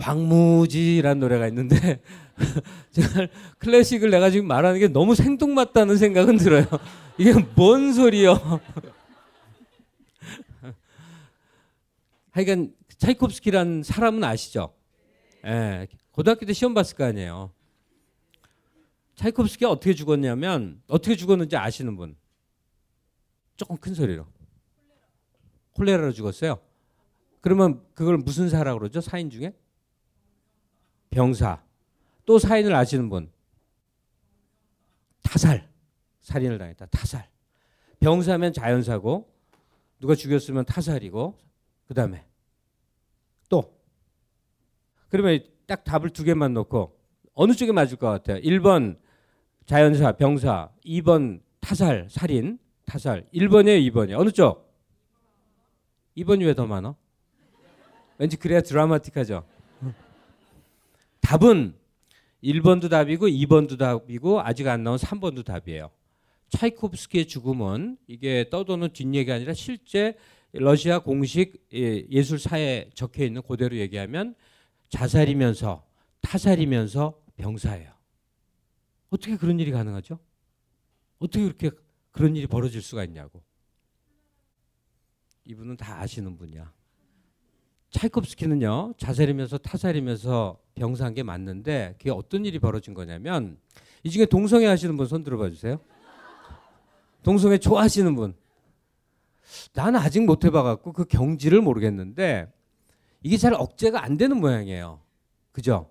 [0.00, 2.02] 황무지라는 노래가 있는데
[2.92, 3.28] 제가
[3.58, 6.64] 클래식을 내가 지금 말하는 게 너무 생뚱맞다는 생각은 들어요.
[7.18, 8.34] 이게 뭔 소리요?
[12.32, 14.72] 하여간 차이콥스키라는 사람은 아시죠?
[15.44, 17.52] 예, 고등학교 때 시험 봤을 거 아니에요.
[19.16, 22.16] 차이콥스키가 어떻게 죽었냐면 어떻게 죽었는지 아시는 분?
[23.56, 24.26] 조금 큰 소리로.
[25.72, 26.58] 콜레라로 죽었어요.
[27.40, 29.00] 그러면 그걸 무슨 사라고 그러죠?
[29.00, 29.54] 사인 중에?
[31.10, 31.62] 병사.
[32.24, 33.30] 또 사인을 아시는 분?
[35.22, 35.68] 타살.
[36.20, 36.86] 살인을 당했다.
[36.86, 37.28] 타살.
[37.98, 39.28] 병사면 자연사고
[39.98, 41.36] 누가 죽였으면 타살이고
[41.86, 42.24] 그 다음에
[43.48, 43.76] 또
[45.08, 46.96] 그러면 딱 답을 두 개만 놓고
[47.34, 48.40] 어느 쪽에 맞을 것 같아요?
[48.40, 48.98] 1번
[49.66, 53.28] 자연사, 병사, 2번 타살, 살인, 타살.
[53.34, 54.18] 1번이에요, 2번이에요.
[54.18, 54.72] 어느 쪽?
[56.16, 56.94] 2번이 왜 더 많아?
[58.18, 59.44] 왠지 그래야 드라마틱하죠.
[61.30, 61.76] 답은
[62.42, 65.92] 1번도 답이고 2번도 답이고 아직 안 나온 3번도 답이에요.
[66.48, 70.18] 차이콥스키의 죽음은 이게 떠도는 뒷얘기 아니라 실제
[70.50, 74.34] 러시아 공식 예, 예술사에 적혀 있는 그대로 얘기하면
[74.88, 75.86] 자살이면서
[76.20, 77.92] 타살이면서 병사예요.
[79.10, 80.18] 어떻게 그런 일이 가능하죠?
[81.20, 81.70] 어떻게 그렇게
[82.10, 83.40] 그런 일이 벌어질 수가 있냐고.
[85.44, 86.72] 이분은 다 아시는 분이야.
[87.90, 93.58] 차이콥스키는요 자살이면서 타살이면서 병사한 게 맞는데 그게 어떤 일이 벌어진 거냐면
[94.02, 95.78] 이 중에 동성애 하시는 분 손 들어봐 주세요.
[97.22, 98.34] 동성애 좋아하시는 분.
[99.74, 102.50] 나는 아직 못 해봐갖고 그 경지를 모르겠는데
[103.22, 105.00] 이게 잘 억제가 안 되는 모양이에요.
[105.52, 105.90] 그죠?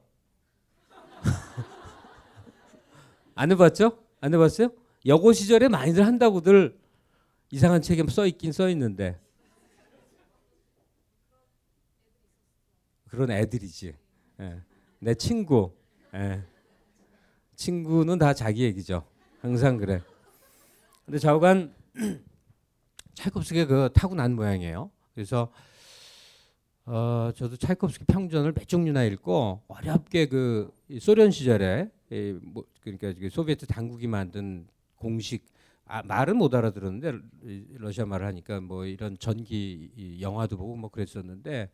[3.36, 3.98] 안 해봤죠?
[4.22, 4.70] 안 해봤어요?
[5.06, 6.78] 여고 시절에 많이들 한다고들
[7.52, 9.20] 이상한 책에 써 있긴 써 있는데
[13.10, 13.94] 그런 애들이지.
[14.42, 14.62] 예.
[15.00, 15.74] 내 친구.
[16.14, 16.44] 예.
[17.56, 19.04] 친구는 다 자기 얘기죠.
[19.42, 20.02] 항상 그래.
[21.06, 21.74] 근데 좌우간
[23.16, 24.92] 차이콥스키가 그 타고난 모양이에요.
[25.14, 25.52] 그래서
[26.86, 33.66] 어, 저도 차이콥스키 평전을 몇 종류나 읽고 어렵게 그 소련 시절에 이, 뭐, 그러니까 소비에트
[33.66, 35.46] 당국이 만든 공식
[35.86, 37.20] 아, 말은 못 알아들었는데
[37.78, 41.70] 러시아 말을 하니까 뭐 이런 전기 영화도 보고 뭐 그랬었는데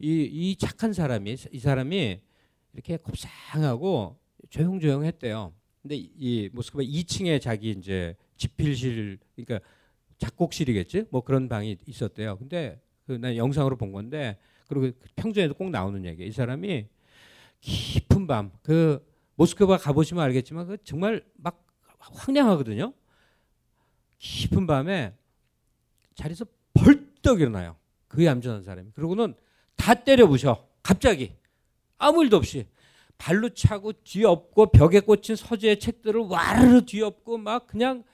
[0.00, 2.20] 이, 이 착한 사람이 이 사람이
[2.72, 5.52] 이렇게 곱상하고 조용조용했대요.
[5.82, 9.66] 근데 이 모스크바 2층에 자기 이제 집필실 그러니까
[10.18, 12.36] 작곡실이겠지 뭐 그런 방이 있었대요.
[12.38, 14.38] 근데 그난 영상으로 본 건데
[14.68, 16.26] 그리고 평전에도 꼭 나오는 얘기.
[16.26, 16.86] 이 사람이
[17.60, 19.04] 깊은 밤 그
[19.40, 21.66] 모스크바 가보시면 알겠지만 그 정말 막
[21.98, 22.92] 황량하거든요.
[24.18, 25.14] 깊은 밤에
[26.14, 26.44] 자리에서
[26.74, 27.76] 벌떡 일어나요.
[28.06, 28.90] 그 얌전한 사람이.
[28.92, 29.34] 그러고는
[29.80, 30.68] 다 때려 부셔.
[30.82, 31.32] 갑자기
[31.96, 32.66] 아무 일도 없이
[33.16, 38.04] 발로 차고 뒤엎고 벽에 꽂힌 서재의 책들을 와르르 뒤엎고 막 그냥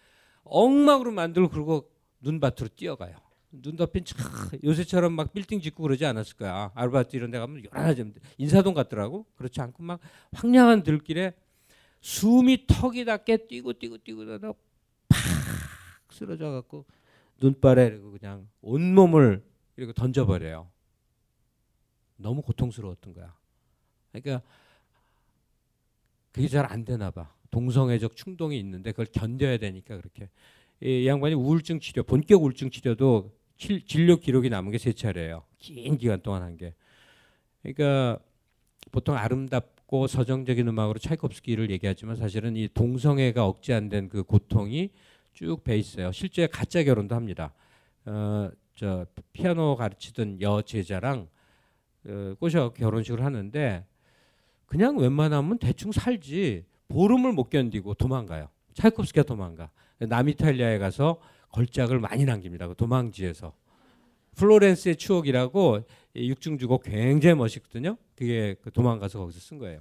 [0.45, 1.91] 엉망으로 만들고 그러고
[2.21, 3.17] 눈밭으로 뛰어가요.
[3.51, 4.17] 눈 덮인 차
[4.63, 6.71] 요새처럼 막 빌딩 짓고 그러지 않았을 거야.
[6.75, 9.27] 아르바이트 이런 데 가면 요란하지 인사동 같더라고.
[9.35, 9.99] 그렇지 않고 막
[10.35, 11.35] 황량한 들길에
[12.01, 14.53] 숨이 턱이 닿게 뛰고 뛰고 뛰고 다가
[15.09, 15.19] 팍
[16.11, 16.85] 쓰러져 갖고
[17.41, 19.43] 눈발에 그냥 온몸을
[19.77, 20.69] 이렇게 던져버려요.
[22.17, 23.35] 너무 고통스러웠던 거야.
[24.13, 24.43] 그러니까
[26.33, 27.33] 그게 잘 안 되나 봐.
[27.51, 30.29] 동성애적 충동이 있는데 그걸 견뎌야 되니까 그렇게
[30.81, 35.45] 이 양반이 우울증 치료 본격 우울증 치료도 진료 기록이 남은 게 세 차례예요.
[35.59, 36.75] 긴 기간 동안 한 게.
[37.63, 38.19] 그러니까
[38.93, 44.91] 보통 아름답고 서정적인 음악으로 차이콥스키를 얘기하지만 사실은 이 동성애가 억제 안 된 그 고통이
[45.33, 46.13] 쭉 배 있어요.
[46.13, 47.55] 실제 가짜 결혼도 합니다.
[48.05, 51.29] 어, 저 피아노 가르치던 여 제자랑 어,
[52.39, 53.85] 꼬셔 결혼식을 하는데
[54.67, 58.49] 그냥 웬만하면 대충 살지 보름을 못 견디고 도망가요.
[58.75, 59.71] 차이콥스키가 도망가.
[59.99, 62.69] 남이탈리아에 가서 걸작을 많이 남깁니다.
[62.69, 63.55] 그 도망지에서
[64.37, 65.81] 플로렌스의 추억이라고
[66.15, 67.97] 육중주곡 굉장히 멋있거든요.
[68.15, 69.81] 그게 그 도망가서 거기서 쓴 거예요.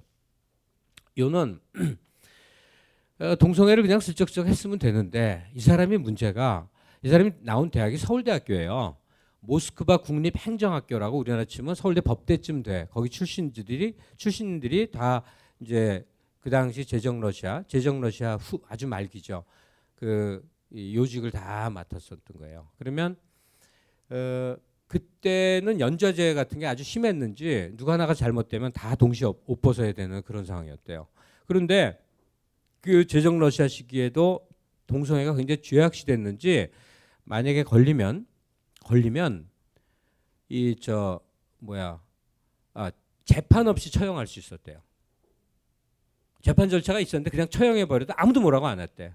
[1.18, 1.60] 요는
[3.20, 6.68] 어, 동성애를 그냥 슬쩍슬쩍 했으면 되는데 이 사람이 문제가
[7.02, 8.98] 이 사람이 나온 대학이 서울대학교예요.
[9.46, 12.88] 모스크바 국립행정학교라고 우리나라 치면 서울대 법대쯤 돼.
[12.92, 15.24] 거기 출신들이 출신들이 다
[15.60, 16.06] 이제
[16.40, 19.44] 그 당시 제정 러시아, 제정 러시아 후 아주 말기죠.
[19.96, 20.44] 그
[20.76, 22.70] 요직을 다 맡았었던 거예요.
[22.78, 23.16] 그러면
[24.10, 24.56] 어,
[24.88, 30.46] 그때는 연좌제 같은 게 아주 심했는지 누가 하나가 잘못되면 다 동시에 옷 벗어야 되는 그런
[30.46, 31.08] 상황이었대요.
[31.48, 32.00] 그런데
[32.82, 34.48] 그 제정 러시아 시기에도
[34.88, 36.70] 동성애가 굉장히 죄악시됐는지
[37.24, 38.28] 만약에 걸리면
[38.86, 39.50] 걸리면
[40.50, 41.20] 이 저
[41.60, 42.00] 뭐야
[42.74, 42.92] 아
[43.26, 44.82] 재판 없이 처형할 수 있었대요.
[46.42, 49.14] 재판 절차가 있었는데 그냥 처형해 버려도 아무도 뭐라고 안 했대.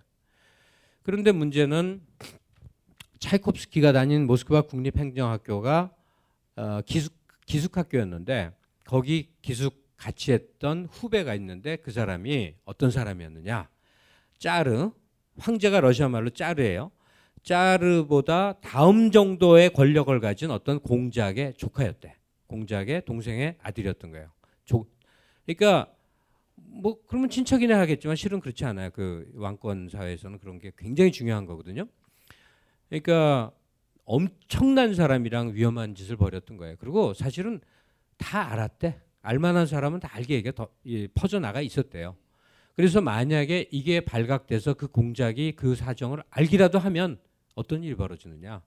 [1.04, 2.02] 그런데 문제는
[3.20, 5.94] 차이콥스키가 다닌 모스크바 국립행정학교가
[6.56, 7.14] 어, 기숙
[7.46, 8.52] 기숙학교였는데
[8.84, 13.68] 거기 기숙 같이 했던 후배가 있는데 그 사람이 어떤 사람이었느냐?
[14.38, 14.90] 짜르
[15.38, 16.90] 황제가 러시아 말로 짜르예요.
[17.42, 22.16] 짜르보다 다음 정도의 권력을 가진 어떤 공작의 조카였대.
[22.46, 24.30] 공작의 동생의 아들이었던 거예요.
[24.64, 24.86] 조,
[25.44, 25.92] 그러니까
[26.56, 28.90] 뭐 그러면 친척이나 하겠지만 실은 그렇지 않아요.
[28.90, 31.86] 그 왕권 사회에서는 그런 게 굉장히 중요한 거거든요.
[32.88, 33.52] 그러니까
[34.04, 36.76] 엄청난 사람이랑 위험한 짓을 벌였던 거예요.
[36.78, 37.60] 그리고 사실은
[38.16, 39.00] 다 알았대.
[39.22, 42.16] 알만한 사람은 다 알게 이게 더 예, 퍼져나가 있었대요.
[42.74, 47.18] 그래서 만약에 이게 발각돼서 그 공작이 그 사정을 알기라도 하면
[47.54, 48.62] 어떤 일이 벌어지느냐?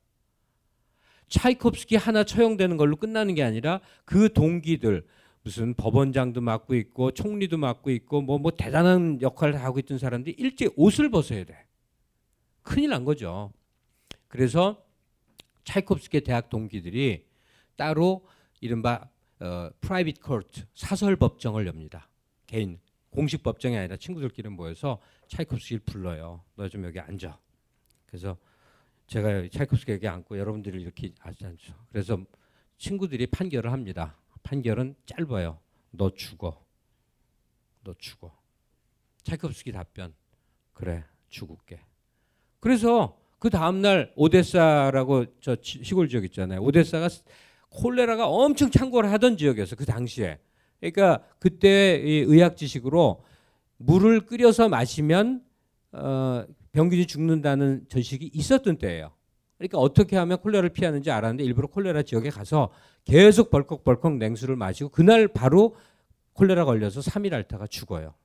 [1.29, 5.05] 차이콥스키 하나 처형되는 걸로 끝나는 게 아니라 그 동기들
[5.41, 11.09] 무슨 법원장도 맡고 있고 총리도 맡고 있고 뭐뭐 대단한 역할을 하고 있던 사람들이 일찍 옷을
[11.09, 11.65] 벗어야 돼.
[12.61, 13.51] 큰일 난 거죠.
[14.27, 14.86] 그래서
[15.65, 17.25] 차이콥스키 대학 동기들이
[17.75, 18.25] 따로
[18.61, 19.09] 이른바
[19.39, 22.07] 어, private court 사설 법정을 엽니다.
[22.45, 22.79] 개인
[23.09, 26.43] 공식 법정이 아니라 친구들끼리 모여서 차이콥스키를 불러요.
[26.55, 27.38] 너 좀 여기 앉아.
[28.05, 28.38] 그래서
[29.08, 31.74] 제가 차이콥스키 여기 앉고 여러분들이 이렇게 앉죠.
[31.91, 32.18] 그래서
[32.78, 34.18] 친구들이 판결을 합니다.
[34.43, 35.60] 판결은 짧아요.
[35.91, 36.64] 너 죽어.
[37.84, 38.32] 너 죽어.
[39.24, 40.14] 차이콥스키 답변.
[40.74, 41.80] 그래, 죽을게.
[42.60, 46.62] 그래서 그 다음날 오데사라고 저 시골 지역 있잖아요.
[46.62, 47.10] 오데사가
[47.70, 49.76] 콜레라가 엄청 창궐을 하던 지역이었어.
[49.76, 50.39] 그 당시에.
[50.80, 53.24] 그러니까 그때 이 의학 지식으로
[53.78, 55.43] 물을 끓여서 마시면
[55.91, 59.13] 어, 병균이 죽는다는 전식이 있었던 때예요.
[59.57, 62.71] 그러니까 어떻게 하면 콜레라를 피하는지 알았는데 일부러 콜레라 지역에 가서
[63.05, 65.76] 계속 벌컥벌컥 냉수를 마시고 그날 바로
[66.34, 68.15] 콜레라 걸려서 3일 앓다가 죽어요.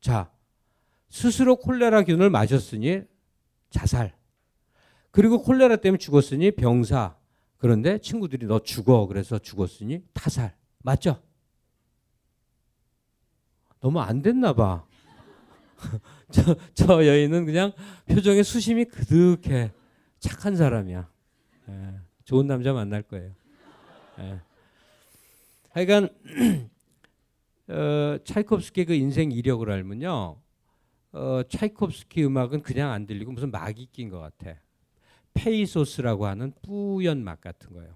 [0.00, 0.30] 자,
[1.08, 3.02] 스스로 콜레라균을 맞았으니
[3.70, 4.14] 자살.
[5.10, 7.16] 그리고 콜레라 때문에 죽었으니 병사.
[7.56, 9.06] 그런데 친구들이 너 죽어.
[9.06, 10.54] 그래서 죽었으니 타살.
[10.82, 11.22] 맞죠?
[13.80, 14.84] 너무 안 됐나 봐.
[16.30, 17.72] 저, 저 여인은 그냥
[18.06, 19.72] 표정에 수심이 그득해.
[20.18, 21.08] 착한 사람이야.
[21.68, 23.32] 예, 좋은 남자 만날 거예요.
[24.18, 24.40] 예.
[25.70, 26.08] 하여간
[27.68, 30.40] 어, 차이콥스키 그 인생 이력을 알면요.
[31.12, 34.58] 어, 차이콥스키 음악은 그냥 안 들리고 무슨 막이 낀 것 같아.
[35.34, 37.94] 페이소스라고 하는 뿌연 막 같은 거예요.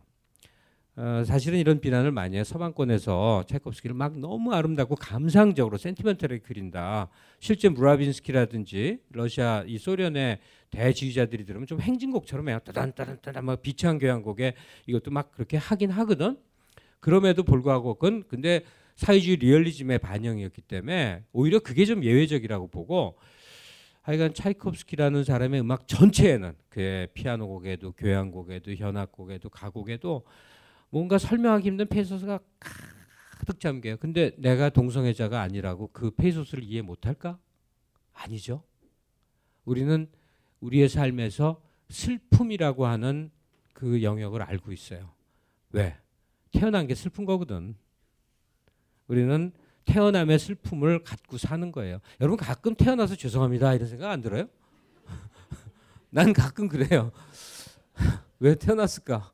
[1.03, 2.45] 어, 사실은 이런 비난을 많이 해요.
[2.45, 7.09] 서방권에서 차이콥스키를 막 너무 아름답고 감상적으로 센티멘털하게 그린다.
[7.39, 10.41] 실제 므라빈스키라든지 러시아 이 소련의
[10.71, 12.59] 대지휘자들이 들으면 좀 행진곡처럼 해요.
[12.67, 14.53] 따단따단따단 막 비창 교향곡에
[14.89, 16.37] 이것도 막 그렇게 하긴 하거든.
[17.01, 18.61] 그럼에도 불구하고 그건 근데
[18.95, 23.17] 사회주의 리얼리즘의 반영이었기 때문에 오히려 그게 좀 예외적이라고 보고
[24.03, 30.25] 하여간 차이콥스키라는 사람의 음악 전체에는 그 피아노 곡에도 교향곡에도 현악곡에도 가곡에도
[30.91, 33.97] 뭔가 설명하기 힘든 페이소스가 가득 잠겨요.
[33.97, 37.39] 근데 내가 동성애자가 아니라고 그 페이소스를 이해 못할까?
[38.13, 38.63] 아니죠.
[39.65, 40.09] 우리는
[40.61, 43.31] 우리의 삶에서 슬픔이라고 하는
[43.73, 45.13] 그 영역을 알고 있어요.
[45.71, 45.97] 왜?
[46.53, 47.77] 태어난 게 슬픈 거거든.
[49.07, 49.53] 우리는
[49.85, 52.01] 태어남의 슬픔을 갖고 사는 거예요.
[52.21, 54.49] 여러분 가끔 태어나서 죄송합니다 이런 생각 안 들어요?
[56.11, 57.11] 난 가끔 그래요.
[58.39, 59.33] 왜 태어났을까?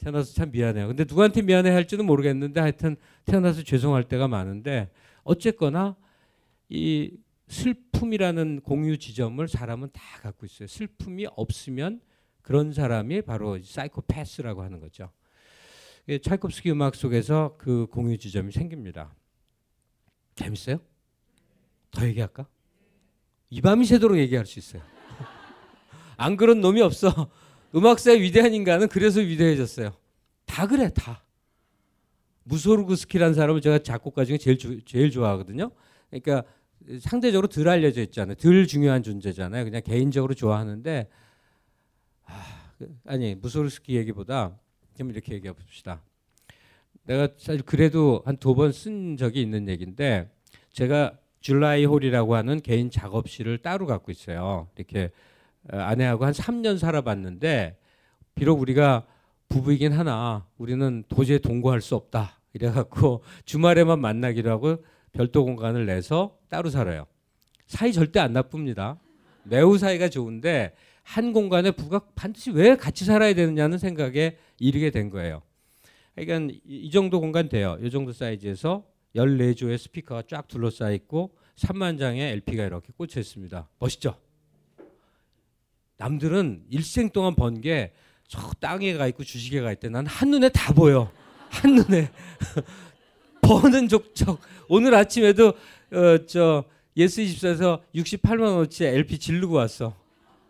[0.00, 0.88] 태어나서 참 미안해요.
[0.88, 2.96] 근데 누구한테 미안해 할지는 모르겠는데 하여튼
[3.26, 4.90] 태어나서 죄송할 때가 많은데
[5.22, 5.96] 어쨌거나
[6.70, 10.66] 이 슬픔이라는 공유 지점을 사람은 다 갖고 있어요.
[10.68, 12.00] 슬픔이 없으면
[12.42, 15.10] 그런 사람이 바로 사이코패스라고 하는 거죠.
[16.06, 19.14] 그 차이콥스키 음악 속에서 그 공유 지점이 생깁니다.
[20.34, 20.80] 재밌어요?
[21.90, 22.46] 더 얘기할까?
[23.50, 24.82] 이 밤이 새도록 얘기할 수 있어요.
[26.16, 27.30] 안 그런 놈이 없어.
[27.74, 29.92] 음악사의 위대한 인간은 그래서 위대해졌어요.
[30.46, 31.24] 다 그래, 다.
[32.44, 35.70] 무소르그스키라는 사람을 제가 작곡가 중에 제일 주, 제일 좋아하거든요.
[36.10, 36.42] 그러니까
[37.00, 38.34] 상대적으로 덜 알려져 있잖아요.
[38.36, 39.64] 덜 중요한 존재잖아요.
[39.64, 41.08] 그냥 개인적으로 좋아하는데
[42.24, 44.58] 아, 그, 아니 무소르스키 얘기보다
[44.96, 46.02] 좀 이렇게 얘기해 봅시다.
[47.04, 50.30] 내가 사실 그래도 한 두 번 쓴 적이 있는 얘기인데
[50.72, 54.68] 제가 줄라이 홀이라고 하는 개인 작업실을 따로 갖고 있어요.
[54.76, 55.10] 이렇게 어,
[55.68, 57.78] 아내하고 한 3년 살아봤는데
[58.34, 59.06] 비록 우리가
[59.48, 62.40] 부부이긴 하나 우리는 도저히 동거할 수 없다.
[62.52, 67.06] 이래갖고 주말에만 만나기로 하고 별도 공간을 내서 따로 살아요.
[67.66, 68.98] 사이 절대 안 나쁩니다.
[69.44, 75.42] 매우 사이가 좋은데 한 공간에 부가 반드시 왜 같이 살아야 되느냐는 생각에 이르게 된 거예요.
[76.14, 77.76] 그러니까 이 정도 공간 돼요.
[77.80, 78.84] 이 정도 사이즈에서
[79.16, 83.68] 14조의 스피커가 쫙 둘러싸여 있고 3만 장의 LP가 이렇게 꽂혀 있습니다.
[83.78, 84.16] 멋있죠?
[86.00, 87.92] 남들은 일생 동안 번 게
[88.30, 89.88] 저 땅에 가 있고 주식에 가 있대.
[89.88, 91.10] 난 한눈에 다 보여.
[91.48, 92.12] 한눈에.
[93.42, 94.38] 버는 족적.
[94.68, 96.62] 오늘 아침에도 어, 저
[96.96, 99.96] 예스 24에서 68만 원어치 LP 지르고 왔어.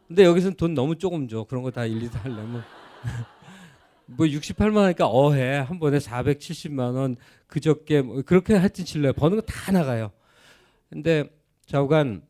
[0.06, 1.44] 근데 여기서는 돈 너무 조금 줘.
[1.44, 2.62] 그런 거 다 일일이 다 하려면.
[4.04, 9.14] 뭐 68만 원이니까 어해 한 번에 470만 원 그저께 뭐 그렇게 하여튼 질러요.
[9.14, 10.12] 버는 거 다 나가요.
[10.90, 11.24] 근데
[11.64, 12.22] 좌우간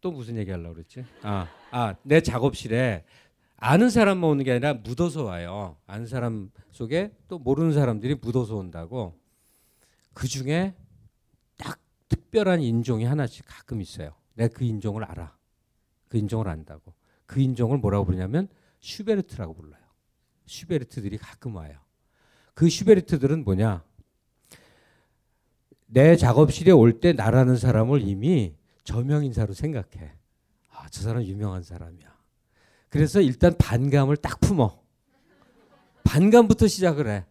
[0.00, 1.04] 또 무슨 얘기 하려고 그랬지?
[1.22, 3.04] 아, 아, 내 작업실에
[3.56, 5.76] 아는 사람만 오는 게 아니라 묻어서 와요.
[5.86, 9.18] 아는 사람 속에 또 모르는 사람들이 묻어서 온다고.
[10.14, 10.74] 그 중에
[11.56, 14.14] 딱 특별한 인종이 하나씩 가끔 있어요.
[14.34, 15.36] 내가 그 인종을 알아.
[16.08, 16.94] 그 인종을 안다고.
[17.26, 18.48] 그 인종을 뭐라고 부르냐면
[18.80, 19.80] 슈베르트라고 불러요.
[20.46, 21.78] 슈베르트들이 가끔 와요.
[22.54, 23.84] 그 슈베르트들은 뭐냐?
[25.86, 28.54] 내 작업실에 올 때 나라는 사람을 이미
[28.84, 30.12] 저명 인사로 생각해.
[30.90, 32.10] 아, 저 사람 유명한 사람이야.
[32.88, 34.80] 그래서 일단 반감을 딱 품어.
[36.02, 37.24] 반감부터 시작을 해.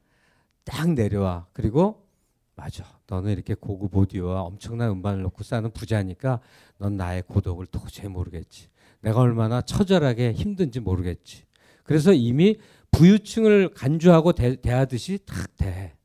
[0.64, 1.48] 딱 내려와.
[1.52, 2.08] 그리고
[2.56, 2.86] 맞아.
[3.08, 6.40] 너는 이렇게 고급 오디오와 엄청난 음반을 놓고 싸는 부자니까
[6.78, 8.70] 넌 나의 고독을 도저히 모르겠지.
[9.02, 11.44] 내가 얼마나 처절하게 힘든지 모르겠지.
[11.84, 12.58] 그래서 이미
[12.92, 15.96] 부유층을 간주하고 대, 대하듯이 탁 대.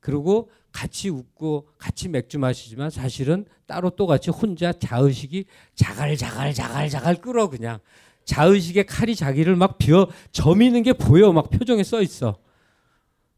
[0.00, 7.48] 그리고 같이 웃고 같이 맥주 마시지만 사실은 따로 또 같이 혼자 자의식이 자갈자갈 자갈자갈 끓어
[7.48, 7.78] 그냥.
[8.26, 11.32] 자의식의 칼이 자기를 막 비어 저미는 게 보여.
[11.32, 12.38] 막 표정에 써 있어.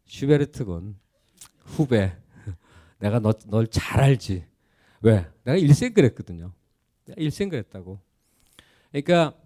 [0.07, 0.97] 슈베르트군
[1.65, 2.13] 후배.
[2.99, 4.45] 내가 너, 널 잘 알지.
[5.03, 5.25] 왜?
[5.45, 6.53] 내가 일생 그랬거든요.
[7.17, 8.01] 일생 그랬다고.
[8.91, 9.37] 그러니까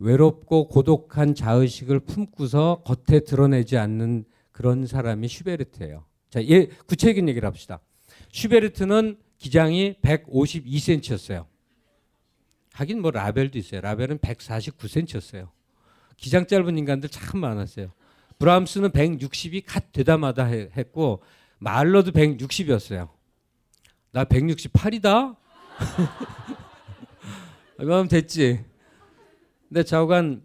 [0.00, 6.04] 외롭고 고독한 자의식을 품고서 겉에 드러내지 않는 그런 사람이 슈베르트예요
[6.36, 7.80] 자, 예, 구체적인 얘기를 합시다.
[8.30, 11.46] 슈베르트는 기장이 152cm였어요.
[12.74, 13.80] 하긴 뭐 라벨도 있어요.
[13.80, 15.48] 라벨은 149cm였어요.
[16.18, 17.90] 기장 짧은 인간들 참 많았어요.
[18.38, 21.22] 브람스는 160이 갓 되다마다 했고
[21.56, 23.08] 말러도 160이었어요.
[24.12, 25.36] 나 168이다.
[27.78, 28.62] 얼마면 됐지.
[29.70, 30.44] 근데 좌우간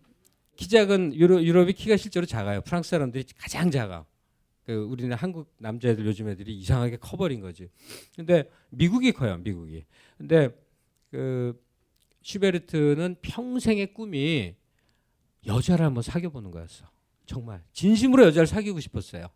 [0.55, 2.61] 키 작은 유럽, 유럽이 키가 실제로 작아요.
[2.61, 4.05] 프랑스 사람들이 가장 작아.
[4.71, 7.69] 그 우리는 한국 남자애들 요즘 애들이 이상하게 커버린 거지.
[8.15, 9.83] 근데 미국이 커요, 미국이.
[10.17, 10.49] 근데
[11.09, 11.61] 그
[12.21, 14.55] 슈베르트는 평생의 꿈이
[15.45, 16.85] 여자를 한번 사귀어 보는 거였어.
[17.25, 19.27] 정말 진심으로 여자를 사귀고 싶었어요.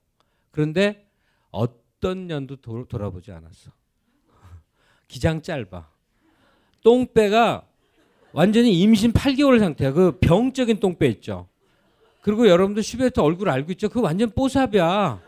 [0.51, 1.05] 그런데
[1.51, 3.71] 어떤 년도 도, 돌아보지 않았어.
[5.09, 5.89] 기장 짧아.
[6.81, 7.67] 똥배가
[8.31, 9.91] 완전히 임신 8개월 상태야.
[9.91, 11.49] 그 병적인 똥배 있죠.
[12.21, 13.89] 그리고 여러분들 슈베르트 얼굴 알고 있죠?
[13.89, 15.24] 그 완전 뽀샵이야.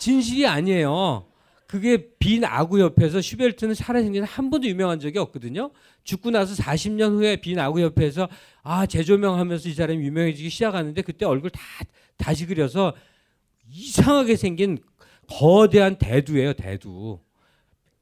[0.00, 1.26] 진실이 아니에요.
[1.66, 5.70] 그게 빈 악우협회에서 슈베르트는 살아생전 한 번도 유명한 적이 없거든요.
[6.02, 8.28] 죽고 나서 40년 후에 빈 악우협회에서
[8.62, 11.60] 아 재조명하면서 이 사람이 유명해지기 시작하는데 그때 얼굴 다
[12.16, 12.92] 다시 그려서
[13.68, 14.78] 이상하게 생긴
[15.28, 17.20] 거대한 대두예요 대두.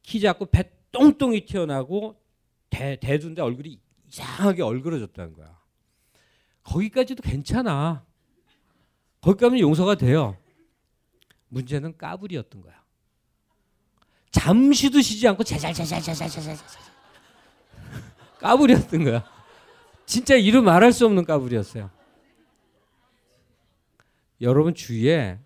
[0.03, 2.17] 키 작고 배 똥똥이 튀어나고
[2.71, 5.59] 대, 대두인데 얼굴이 이상하게 얼그러졌다는 거야.
[6.63, 8.05] 거기까지도 괜찮아.
[9.21, 10.37] 거기 가면 용서가 돼요.
[11.49, 12.75] 문제는 까불이었던 거야.
[14.31, 16.57] 잠시도 쉬지 않고 자잘자잘자잘자잘
[18.41, 19.25] 까불이었던 거야.
[20.07, 21.91] 진짜 이루 말할 수 없는 까불이었어요.
[24.41, 25.39] 여러분 주위에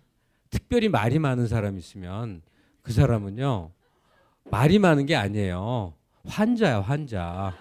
[0.49, 2.41] 특별히 말이 많은 사람 있으면
[2.83, 3.71] 그 사람은요
[4.45, 5.93] 말이 많은 게 아니에요.
[6.25, 7.55] 환자야 환자.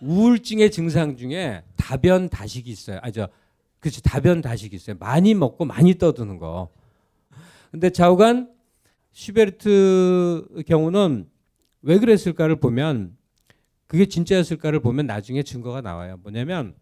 [0.00, 3.00] 우울증의 증상 중에 다변 다식이 있어요.
[3.02, 3.28] 아저
[3.80, 4.96] 그렇지 다변 다식이 있어요.
[4.98, 6.68] 많이 먹고 많이 떠드는 거.
[7.76, 8.48] 근데 좌우간
[9.12, 11.28] 슈베르트 경우는
[11.82, 13.14] 왜 그랬을까를 보면
[13.86, 16.18] 그게 진짜였을까를 보면 나중에 증거가 나와요.
[16.22, 16.74] 뭐냐면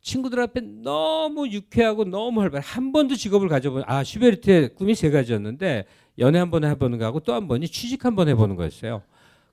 [0.00, 2.62] 친구들 앞에 너무 유쾌하고 너무 활발.
[2.62, 5.84] 한 번도 직업을 가져본 아 슈베르트의 꿈이 세 가지였는데
[6.18, 9.02] 연애 한 번 해보는 거하고 또 한 번이 취직 한 번 해보는 거였어요.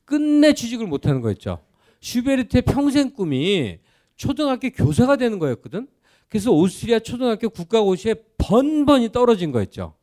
[0.06, 1.60] 끝내 취직을 못하는 거였죠.
[2.00, 3.80] 슈베르트의 평생 꿈이
[4.16, 5.90] 초등학교 교사가 되는 거였거든.
[6.30, 9.97] 그래서 오스트리아 초등학교 국가고시에 번번이 떨어진 거였죠.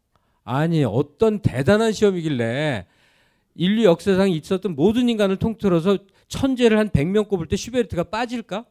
[0.45, 2.86] 아니 어떤 대단한 시험이길래
[3.55, 8.64] 인류 역사상 있었던 모든 인간을 통틀어서 천재를 한 100명 꼽을 때 슈베르트가 빠질까?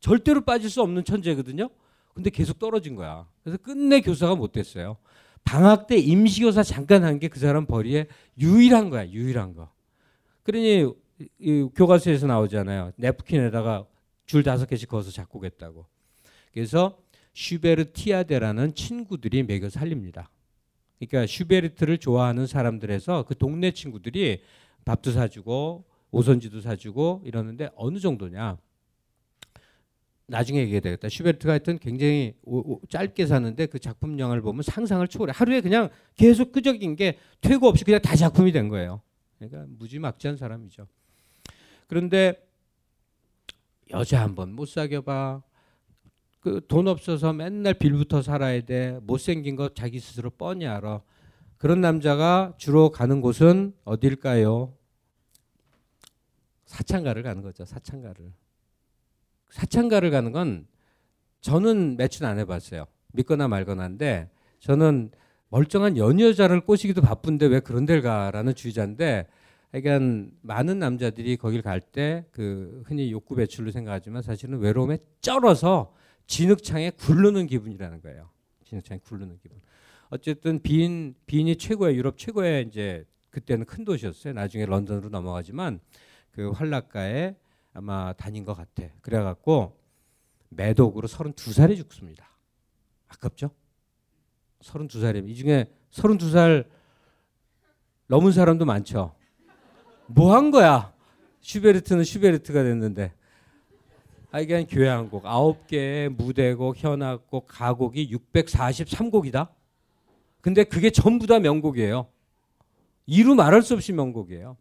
[0.00, 1.68] 절대로 빠질 수 없는 천재거든요.
[2.14, 3.26] 근데 계속 떨어진 거야.
[3.42, 4.96] 그래서 끝내 교사가 못 됐어요.
[5.44, 8.06] 방학 때 임시교사 잠깐 한 게 그 사람 벌이에
[8.38, 9.08] 유일한 거야.
[9.08, 9.70] 유일한 거.
[10.42, 10.92] 그러니
[11.38, 12.92] 이 교과서에서 나오잖아요.
[12.96, 13.86] 냅킨에다가
[14.26, 15.86] 줄 다섯 개씩 그어서 작곡했다고.
[16.52, 16.98] 그래서
[17.34, 20.30] 슈베르티아데라는 친구들이 매겨 살립니다.
[21.00, 24.42] 그러니까 슈베르트를 좋아하는 사람들에서 그 동네 친구들이
[24.84, 28.58] 밥도 사주고 오선지도 사주고 이러는데 어느 정도냐?
[30.26, 31.08] 나중에 얘기해야 되겠다.
[31.08, 35.32] 슈베르트가 하여튼 굉장히 오, 오, 짧게 사는데 그 작품량을 보면 상상을 초월해.
[35.34, 39.00] 하루에 그냥 계속 끄적인 게 퇴고 없이 그냥 다 작품이 된 거예요.
[39.38, 40.86] 그러니까 무지막지한 사람이죠.
[41.88, 42.46] 그런데
[43.90, 45.42] 여자 한 번 못 사귀어봐.
[46.40, 48.98] 그 돈 없어서 맨날 빌부터 살아야 돼.
[49.02, 51.02] 못생긴 거 자기 스스로 뻔히 알아.
[51.58, 54.72] 그런 남자가 주로 가는 곳은 어딜까요?
[56.64, 57.64] 사창가를 가는 거죠.
[57.64, 58.32] 사창가를.
[59.50, 60.66] 사창가를 가는 건
[61.40, 62.86] 저는 매춘 안 해봤어요.
[63.12, 64.30] 믿거나 말거나인데
[64.60, 65.10] 저는
[65.48, 69.26] 멀쩡한 연여자를 꼬시기도 바쁜데 왜 그런 데를 가라는 주의자인데
[69.72, 75.92] 그러니까 많은 남자들이 거길 갈 때 그 흔히 욕구 배출로 생각하지만 사실은 외로움에 쩔어서
[76.30, 78.30] 진흙창에 굴르는 기분이라는 거예요.
[78.64, 79.60] 진흙창에 굴르는 기분.
[80.10, 84.32] 어쨌든 빈 빈이 최고의 유럽 최고의 이제 그때는 큰 도시였어요.
[84.34, 85.80] 나중에 런던으로 넘어가지만
[86.30, 87.34] 그 활락가에
[87.72, 88.84] 아마 다닌 것 같아.
[89.00, 89.76] 그래갖고
[90.50, 92.30] 매독으로 32살에 죽습니다.
[93.08, 93.50] 아깝죠?
[94.60, 96.64] 32살이면 이 중에 32살
[98.06, 99.16] 넘은 사람도 많죠.
[100.06, 100.94] 뭐 한 거야?
[101.40, 103.14] 슈베르트는 슈베르트가 됐는데.
[104.30, 109.48] 하여간 교향곡 9개 무대곡, 현악곡, 가곡이 643곡이다.
[110.40, 112.08] 근데 그게 전부 다 명곡이에요.
[113.06, 114.56] 이루 말할 수 없이 명곡이에요.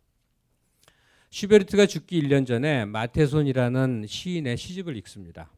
[1.29, 5.51] 슈베르트가 죽기 1년 전에 마테손이라는 시인의 시집을 읽습니다.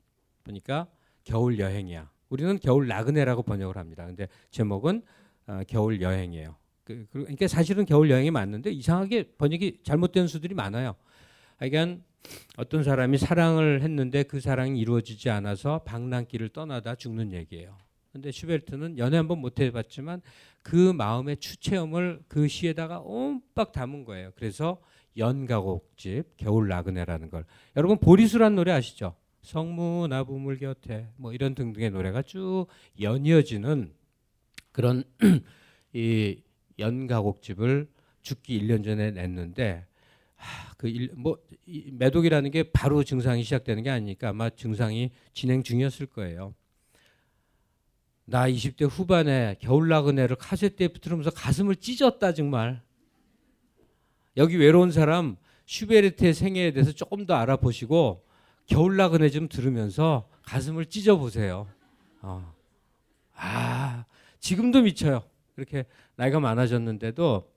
[0.43, 0.87] 보니까
[1.23, 2.11] 겨울 여행이야.
[2.27, 4.05] 우리는 겨울 나그네라고 번역을 합니다.
[4.05, 5.03] 근데 제목은
[5.47, 6.55] 어, 겨울 여행이에요.
[6.83, 10.95] 그, 그러니까 사실은 겨울 여행이 맞는데 이상하게 번역이 잘못된 수들이 많아요.
[11.57, 12.03] 하여간
[12.57, 17.77] 어떤 사람이 사랑을 했는데 그 사랑이 이루어지지 않아서 방랑길을 떠나다 죽는 얘기예요.
[18.11, 20.21] 근데 슈베르트는 연애 한번 못 해봤지만
[20.63, 24.31] 그 마음의 추체험을 그 시에다가 옴빡 담은 거예요.
[24.35, 24.81] 그래서
[25.17, 27.45] 연가곡집 겨울 나그네라는 걸
[27.75, 29.15] 여러분 보리수란 노래 아시죠?
[29.41, 32.67] 성무 나부물 곁에 뭐 이런 등등의 노래가 쭉
[32.99, 33.93] 연이어지는
[34.71, 35.03] 그런
[35.93, 36.41] 이
[36.79, 37.89] 연가곡집을
[38.21, 39.85] 죽기 1년 전에 냈는데
[40.77, 41.37] 그뭐
[41.91, 46.53] 매독이라는 게 바로 증상이 시작되는 게 아니니까 아마 증상이 진행 중이었을 거예요.
[48.25, 52.81] 나 20대 후반에 겨울 나그네를 카세트 테이프 들으면서 가슴을 찢었다 정말.
[54.37, 55.35] 여기 외로운 사람
[55.65, 58.25] 슈베르트의 생애에 대해서 조금 더 알아보시고
[58.65, 61.67] 겨울 나그네 좀 들으면서 가슴을 찢어 보세요.
[62.21, 62.53] 어.
[63.35, 64.05] 아
[64.39, 65.23] 지금도 미쳐요.
[65.57, 65.85] 이렇게
[66.15, 67.51] 나이가 많아졌는데도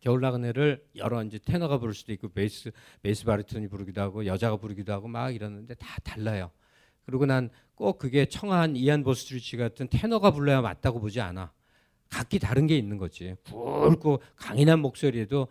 [0.00, 2.70] 겨울 나그네를 여러 이제 테너가 부를 수도 있고 베이스
[3.02, 6.50] 베이스 바리톤이 부르기도 하고 여자가 부르기도 하고 막 이러는데 다 달라요.
[7.04, 11.52] 그리고 난 꼭 그게 청한 이안 보스트리치 같은 테너가 불러야 맞다고 보지 않아.
[12.10, 13.36] 각기 다른 게 있는 거지.
[13.44, 15.46] 굵고 강인한 목소리에도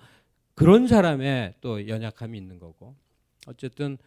[0.56, 2.95] 그런 사람의 또 연약함이 있는 거고.
[3.48, 3.98] 어쨌든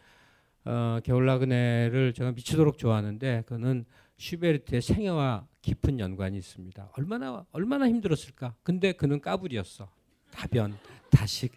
[0.65, 3.85] 어, 겨울 나그네를 제가 미치도록 좋아하는데 그는
[4.17, 6.91] 슈베르트의 생애와 깊은 연관이 있습니다.
[6.95, 8.53] 얼마나 얼마나 힘들었을까.
[8.61, 9.89] 근데 그는 까불이었어.
[10.31, 10.77] 다변,
[11.09, 11.53] 다식.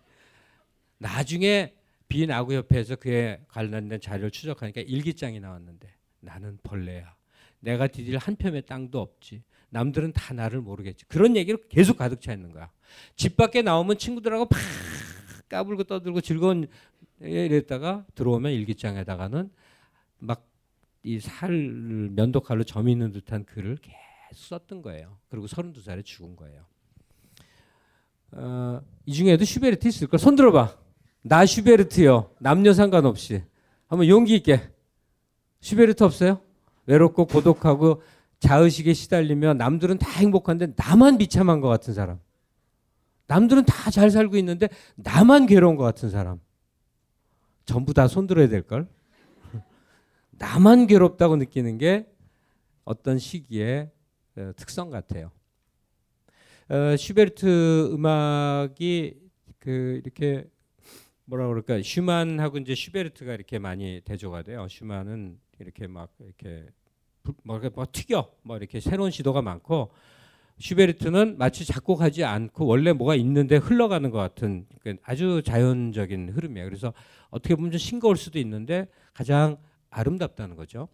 [0.98, 1.74] 나중에
[2.08, 7.14] 비나구 협회에서 그에 관련된 자료를 추적하니까 일기장이 나왔는데 나는 벌레야.
[7.60, 9.42] 내가 디딜 한 뼘의 땅도 없지.
[9.70, 11.04] 남들은 다 나를 모르겠지.
[11.06, 12.70] 그런 얘기를 계속 가득 차 있는 거야.
[13.16, 14.58] 집 밖에 나오면 친구들하고 팍
[15.48, 16.68] 까불고 떠들고 즐거운
[17.20, 19.50] 이랬다가 들어오면 일기장에다가는
[20.18, 20.54] 막
[21.04, 25.18] 이 살 면도칼로 저미는 듯한 글을 계속 썼던 거예요.
[25.28, 26.64] 그리고 32살에 죽은 거예요.
[28.37, 30.18] 어, 이 중에도 슈베르트 있을 걸.
[30.18, 30.76] 손 들어봐.
[31.22, 32.30] 나 슈베르트요.
[32.41, 33.43] 남녀 상관없이.
[33.87, 34.61] 한번 용기 있게.
[35.61, 36.41] 슈베르트 없어요?
[36.87, 38.03] 외롭고 고독하고
[38.41, 42.18] 자의식에 시달리며 남들은 다 행복한데 나만 비참한 것 같은 사람.
[43.26, 46.41] 남들은 다 잘 살고 있는데 나만 괴로운 것 같은 사람.
[47.64, 48.87] 전부 다 손들어야 될 걸.
[50.32, 52.07] 나만 괴롭다고 느끼는 게
[52.85, 53.91] 어떤 시기의
[54.37, 55.30] 어, 특성 같아요.
[56.68, 59.18] 어, 슈베르트 음악이
[59.58, 60.44] 그 이렇게
[61.26, 64.66] 뭐라 그럴까 슈만하고 이제 슈베르트가 이렇게 많이 대조가 돼요.
[64.68, 66.66] 슈만은 이렇게 막 이렇게
[67.42, 69.90] 뭐 뭐 튀겨 뭐 이렇게 새로운 시도가 많고
[70.58, 76.66] 슈베르트는 마치 작곡하지 않고 원래 뭐가 있는데 흘러가는 것 같은 그 아주 자연적인 흐름이에요.
[76.66, 76.92] 그래서
[77.30, 79.56] 어떻게 보면 좀 싱거울 수도 있는데 가장
[79.90, 80.88] 아름답다는 거죠.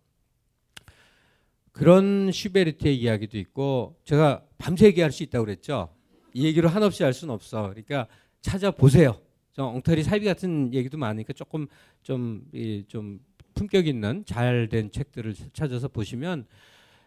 [1.73, 5.89] 그런 슈베르트의 이야기도 있고 제가 밤새 얘기할 수 있다고 그랬죠.
[6.33, 7.69] 이 얘기를 한없이 할 수는 없어.
[7.71, 8.07] 그러니까
[8.41, 9.21] 찾아보세요.
[9.53, 11.67] 좀 엉터리 사이비 같은 얘기도 많으니까 조금
[12.03, 13.21] 좀, 이, 좀
[13.55, 16.47] 품격 있는 잘 된 책들을 찾아서 보시면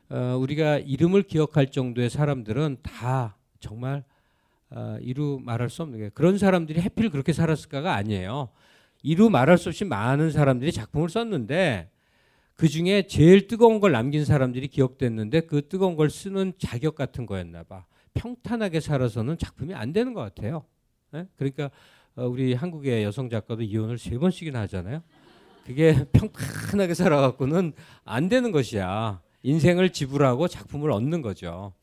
[0.10, 4.04] 어, 우리가 이름을 기억할 정도의 사람들은 다 정말
[4.70, 8.50] 어, 이루 말할 수 없는 게 그런 사람들이 해필 그렇게 살았을까가 아니에요.
[9.02, 11.90] 이루 말할 수 없이 많은 사람들이 작품을 썼는데
[12.56, 17.64] 그 중에 제일 뜨거운 걸 남긴 사람들이 기억됐는데 그 뜨거운 걸 쓰는 자격 같은 거였나
[17.64, 17.86] 봐.
[18.14, 20.66] 평탄하게 살아서는 작품이 안 되는 것 같아요.
[21.12, 21.28] 네?
[21.36, 21.72] 그러니까
[22.16, 25.02] 어, 우리 한국의 여성 작가도 이혼을 세 번씩이나 하잖아요.
[25.66, 27.74] 그게 평탄하게 살아갖고는
[28.04, 29.22] 안 되는 것이야.
[29.42, 31.74] 인생을 지불하고 작품을 얻는 거죠.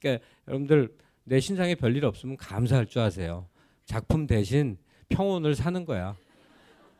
[0.00, 3.48] 그러니까 여러분들 내 신상에 별일 없으면 감사할 줄 아세요.
[3.84, 4.76] 작품 대신
[5.08, 6.16] 평온을 사는 거야.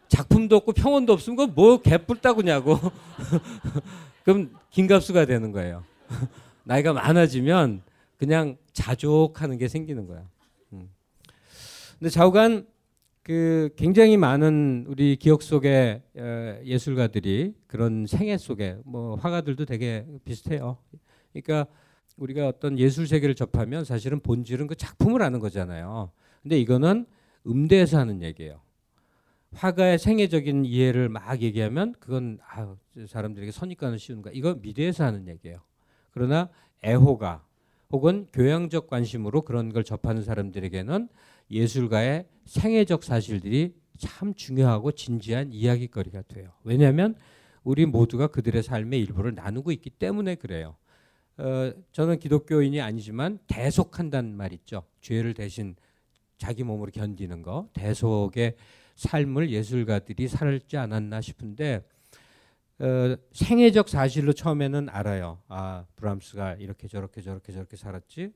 [0.08, 2.78] 작품도 없고 평온도 없으면 그뭐 개뿔 따구냐고.
[4.24, 5.84] 그럼 김갑수가 되는 거예요.
[6.64, 7.82] 나이가 많아지면
[8.16, 10.28] 그냥 자족하는 게 생기는 거야.
[10.72, 10.90] 음.
[11.98, 12.66] 근데 좌우간
[13.22, 20.78] 그 굉장히 많은 우리 기억 속의 어, 예술가들이 그런 생애 속에 뭐 화가들도 되게 비슷해요.
[21.32, 21.66] 그러니까
[22.16, 26.10] 우리가 어떤 예술 세계를 접하면 사실은 본질은 그 작품을 하는 거잖아요.
[26.42, 27.06] 근데 이거는
[27.46, 28.60] 음대에서 하는 얘기예요.
[29.56, 32.76] 화가의 생애적인 이해를 막 얘기하면 그건 아,
[33.06, 34.30] 사람들에게 선입관을 씌우는 거.
[34.30, 35.58] 이거 미래에서 하는 얘기예요.
[36.10, 36.50] 그러나
[36.84, 37.44] 애호가
[37.90, 41.08] 혹은 교양적 관심으로 그런 걸 접하는 사람들에게는
[41.50, 46.52] 예술가의 생애적 사실들이 참 중요하고 진지한 이야기거리가 돼요.
[46.62, 47.14] 왜냐하면
[47.64, 50.76] 우리 모두가 그들의 삶의 일부를 나누고 있기 때문에 그래요.
[51.38, 54.82] 어, 저는 기독교인이 아니지만 대속한다는 말 있죠.
[55.00, 55.76] 죄를 대신
[56.38, 57.68] 자기 몸으로 견디는 거.
[57.72, 58.56] 대속의
[58.96, 61.84] 삶을 예술가들이 살지 않았나 싶은데
[62.78, 65.40] 어, 생애적 사실로 처음에는 알아요.
[65.48, 68.32] 아 브람스가 이렇게 저렇게 저렇게 저렇게 살았지.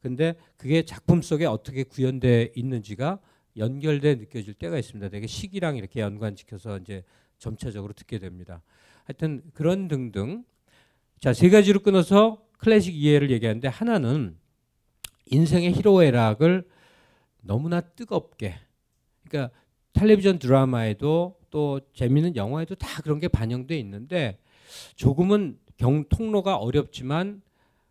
[0.00, 3.18] 근데 그게 작품 속에 어떻게 구현돼 있는지가
[3.56, 5.08] 연결돼 느껴질 때가 있습니다.
[5.08, 7.02] 되게 시기랑 이렇게 연관시켜서 이제
[7.38, 8.62] 점차적으로 듣게 됩니다.
[9.04, 10.44] 하여튼 그런 등등.
[11.20, 14.36] 자, 세 가지로 끊어서 클래식 이해를 얘기하는데 하나는
[15.26, 16.68] 인생의 희로애락을
[17.40, 18.56] 너무나 뜨겁게
[19.26, 19.54] 그러니까
[19.94, 24.38] 텔레비전 드라마에도 또 재미있는 영화에도 다 그런 게 반영돼 있는데
[24.96, 27.42] 조금은 경 통로가 어렵지만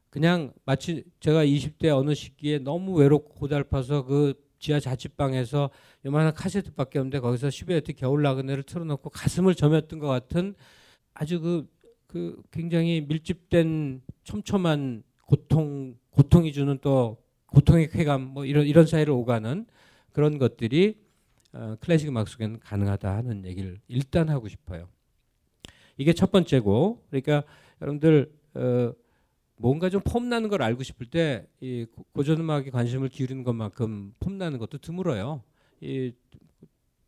[0.10, 5.70] 그냥 마치 제가 20대 어느 시기에 너무 외롭고 고달파서 그 지하 자취방에서
[6.06, 10.56] 요만한 카세트밖에 없는데 거기서 슈베르트 겨울 나그네를 틀어놓고 가슴을 저몄던 것 같은
[11.14, 11.68] 아주 그,
[12.08, 17.18] 그 굉장히 밀집된 촘촘한 고통 고통이 주는 또
[17.48, 19.66] 고통의 쾌감 뭐 이런 이런 사이를 오가는
[20.12, 21.03] 그런 것들이
[21.54, 24.90] 어, 클래식 음악 속에는 가능하다 하는 얘기를 일단 하고 싶어요.
[25.98, 27.44] 이게 첫 번째고 그러니까
[27.82, 28.94] 여러분들 어,
[29.58, 34.80] 뭔가 좀 폼나는 걸 알고 싶을 때 이 고전 음악에 관심을 기울이는 것만큼 폼나는 것도
[34.80, 35.42] 드물어요.
[35.80, 36.12] 이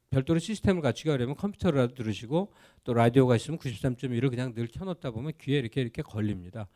[0.10, 2.54] 별도로 시스템을 갖추기 어려면 컴퓨터라도 들으시고
[2.86, 6.70] 또 라디오가 있으면 93.1을 그냥 늘 켜놓다 보면 귀에 이렇게 이렇게 걸립니다.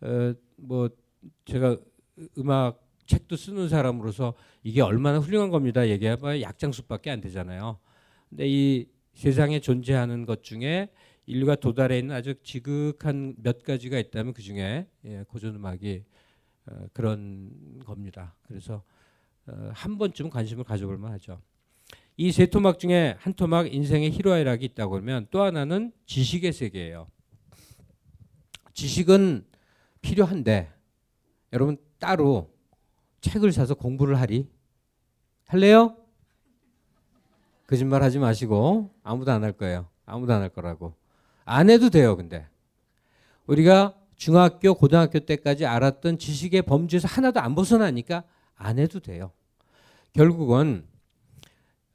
[0.00, 0.88] 어, 뭐
[1.44, 1.76] 제가
[2.38, 5.88] 음악 책도 쓰는 사람으로서 이게 얼마나 훌륭한 겁니다.
[5.88, 7.78] 얘기해봐야 약장수밖에 안 되잖아요.
[8.28, 10.90] 근데 이 세상에 존재하는 것 중에
[11.26, 16.04] 인류가 도달해 있는 아주 지극한 몇 가지가 있다면 그 중에 예, 고전 음악이
[16.66, 17.50] 어, 그런
[17.84, 18.34] 겁니다.
[18.42, 18.82] 그래서
[19.46, 21.40] 어, 한 번쯤 관심을 가져볼 만하죠.
[22.16, 27.08] 이 세 토막 중에 한 토막 인생의 희로애락이 있다고 그러면 또 하나는 지식의 세계예요.
[28.74, 29.44] 지식은
[30.02, 30.70] 필요한데
[31.52, 32.49] 여러분 따로
[33.20, 34.48] 책을 사서 공부를 하리
[35.46, 35.96] 할래요?
[37.66, 39.86] 거짓말 하지 마시고 아무도 안 할 거예요.
[40.06, 40.94] 아무도 안 할 거라고.
[41.44, 42.46] 안 해도 돼요, 근데.
[43.46, 48.24] 우리가 중학교, 고등학교 때까지 알았던 지식의 범주에서 하나도 안 벗어나니까
[48.54, 49.32] 안 해도 돼요.
[50.12, 50.84] 결국은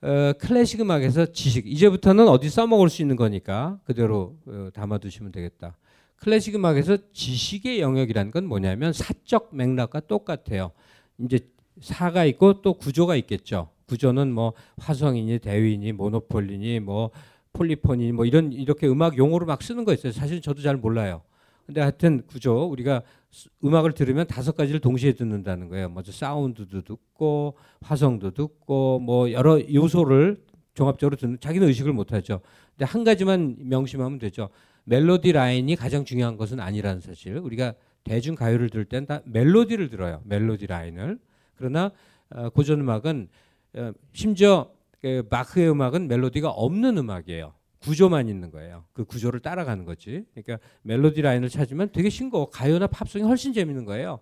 [0.01, 5.77] 어, 클래식 음악에서 지식 이제부터는 어디 써먹을 수 있는 거니까 그대로 어, 담아두시면 되겠다.
[6.17, 10.71] 클래식 음악에서 지식의 영역이라는 건 뭐냐면 사적 맥락과 똑같아요.
[11.19, 11.39] 이제
[11.81, 13.69] 사가 있고 또 구조가 있겠죠.
[13.87, 17.11] 구조는 뭐 화성이니 대위니 모노폴리니 뭐
[17.53, 20.11] 폴리폰이 뭐 이런 이렇게 음악 용어로 막 쓰는 거 있어요.
[20.11, 21.21] 사실 저도 잘 몰라요.
[21.65, 23.01] 근데 하여튼 구조 우리가
[23.31, 25.89] 스- 음악을 들으면 다섯 가지를 동시에 듣는다는 거예요.
[25.89, 30.43] 먼저 사운드도 듣고 화성도 듣고 뭐 여러 요소를
[30.73, 32.41] 종합적으로 듣는 자기는 의식을 못 하죠.
[32.71, 34.49] 근데 한 가지만 명심하면 되죠.
[34.83, 37.37] 멜로디 라인이 가장 중요한 것은 아니라는 사실.
[37.37, 37.73] 우리가
[38.05, 40.21] 대중 가요를 들을 땐 다 멜로디를 들어요.
[40.23, 41.19] 멜로디 라인을.
[41.55, 41.91] 그러나
[42.29, 43.27] 어, 고전 음악은
[43.75, 44.71] 어, 심지어
[45.01, 47.53] 그 마크의 음악은 멜로디가 없는 음악이에요.
[47.79, 48.85] 구조만 있는 거예요.
[48.93, 50.25] 그 구조를 따라가는 거지.
[50.33, 52.49] 그러니까 멜로디 라인을 찾으면 되게 싱거워.
[52.49, 54.19] 가요나 팝송이 훨씬 재밌는 거예요.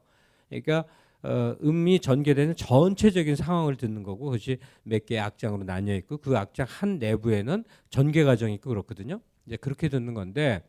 [0.49, 0.85] 그러니까
[1.21, 6.67] 어, 음이 전개되는 전체적인 상황을 듣는 거고 그것이 몇 개의 악장으로 나뉘어 있고 그 악장
[6.69, 9.21] 한 내부에는 전개 과정이 있고 그렇거든요.
[9.45, 10.63] 이제 그렇게 듣는 건데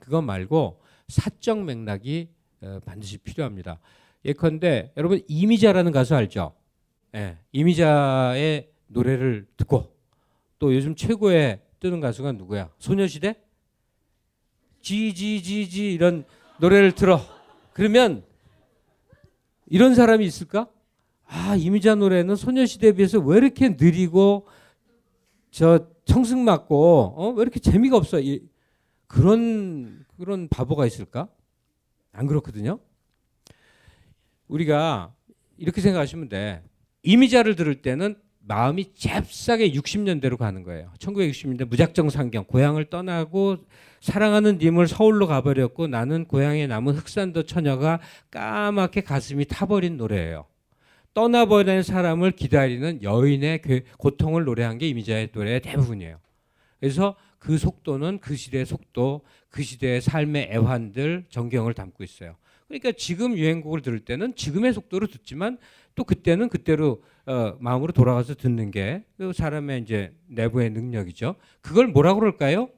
[0.00, 2.33] 그거 말고 사적 맥락이 어,
[2.84, 3.78] 반드시 필요합니다.
[4.24, 6.54] 예컨대 여러분 이미자라는 가수 알죠?
[7.14, 9.94] 예, 이미자의 노래를 듣고
[10.58, 12.70] 또 요즘 최고의 뜨는 가수가 누구야?
[12.78, 13.36] 소녀시대?
[14.80, 16.24] 지지지지 이런
[16.58, 17.20] 노래를 들어.
[17.72, 18.24] 그러면
[19.66, 20.68] 이런 사람이 있을까?
[21.26, 24.46] 아 이미자 노래는 소녀시대에 비해서 왜 이렇게 느리고
[25.50, 27.30] 저 청승 맞고 어?
[27.30, 28.20] 왜 이렇게 재미가 없어?
[28.20, 28.42] 이,
[29.06, 31.28] 그런 그런 바보가 있을까?
[32.14, 32.78] 안 그렇거든요.
[34.48, 35.12] 우리가
[35.58, 36.62] 이렇게 생각하시면 돼.
[37.02, 38.16] 이미자를 들을 때는
[38.46, 40.92] 마음이 잽싸게 60년대로 가는 거예요.
[40.98, 43.56] 1960년대 무작정 상경, 고향을 떠나고
[44.00, 48.00] 사랑하는 님을 서울로 가버렸고 나는 고향에 남은 흑산도 처녀가
[48.30, 50.44] 까맣게 가슴이 타버린 노래예요.
[51.14, 56.18] 떠나버린 사람을 기다리는 여인의 괴- 고통을 노래한 게 이미자의 노래의 대부분이에요.
[56.80, 59.22] 그래서 그 속도는 그 시대의 속도,
[59.54, 62.34] 그 시대의 삶의 애환들, 전경을 담고 있어요.
[62.66, 65.58] 그러니까 지금 유행곡을 들을 때는 지금의 속도로 듣지만
[65.94, 71.36] 또 그때는 그때로 어, 마음으로 돌아가서 듣는 게 그 사람의 이제 내부의 능력이죠.
[71.60, 72.68] 그걸 뭐라고 그럴까요?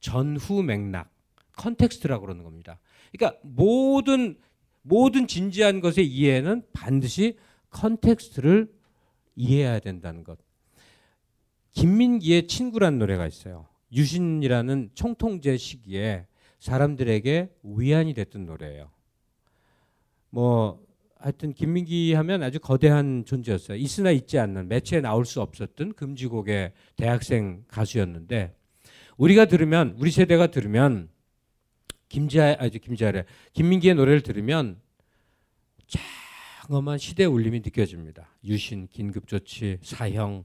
[0.00, 1.10] 전후 맥락,
[1.56, 2.78] context라고 그러는 겁니다.
[3.10, 4.36] 그러니까 모든
[4.82, 7.38] 모든 진지한 것의 이해는 반드시
[7.70, 8.70] context를
[9.34, 10.38] 이해해야 된다는 것.
[11.72, 13.66] 김민기의 친구란 노래가 있어요.
[13.92, 16.26] 유신이라는 총통제 시기에
[16.58, 18.90] 사람들에게 위안이 됐던 노래예요.
[20.30, 20.84] 뭐
[21.18, 23.78] 하여튼 김민기 하면 아주 거대한 존재였어요.
[23.78, 28.54] 있으나 있지 않는 매체에 나올 수 없었던 금지곡의 대학생 가수였는데
[29.16, 31.08] 우리가 들으면 우리 세대가 들으면
[32.08, 34.80] 김지아 아주 김지아래 김민기의 노래를 들으면
[36.66, 38.28] 장엄한 시대 울림이 느껴집니다.
[38.44, 40.44] 유신, 긴급조치, 사형,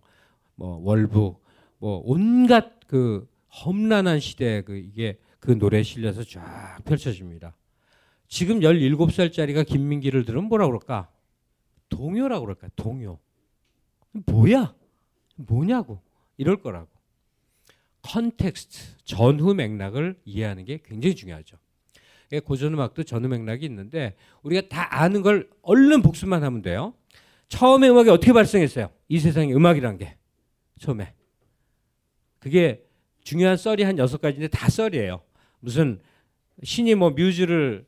[0.55, 1.43] 뭐 월북,
[1.79, 3.25] 뭐 온갖 그
[3.63, 7.55] 험난한 시대 그 이게 그 노래에 실려서 쫙 펼쳐집니다.
[8.27, 11.09] 지금 17살짜리가 김민기를 들으면 뭐라 그럴까?
[11.87, 12.67] 동요라고 그럴까?
[12.75, 13.17] 동요.
[14.25, 14.75] 뭐야?
[15.37, 16.01] 뭐냐고.
[16.35, 16.89] 이럴 거라고.
[18.01, 21.55] context, 전후 맥락을 이해하는 게 굉장히 중요하죠.
[22.33, 26.93] 예, 고전 음악도 전후 맥락이 있는데 우리가 다 아는 걸 얼른 복습만 하면 돼요.
[27.47, 28.89] 처음에 음악이 어떻게 발생했어요?
[29.07, 30.17] 이 세상에 음악이란 게
[30.77, 31.13] 처음에
[32.41, 32.83] 그게
[33.23, 35.21] 중요한 썰이 한 여섯 가지인데 다 썰이에요.
[35.59, 35.99] 무슨
[36.63, 37.85] 신이 뭐 뮤즈를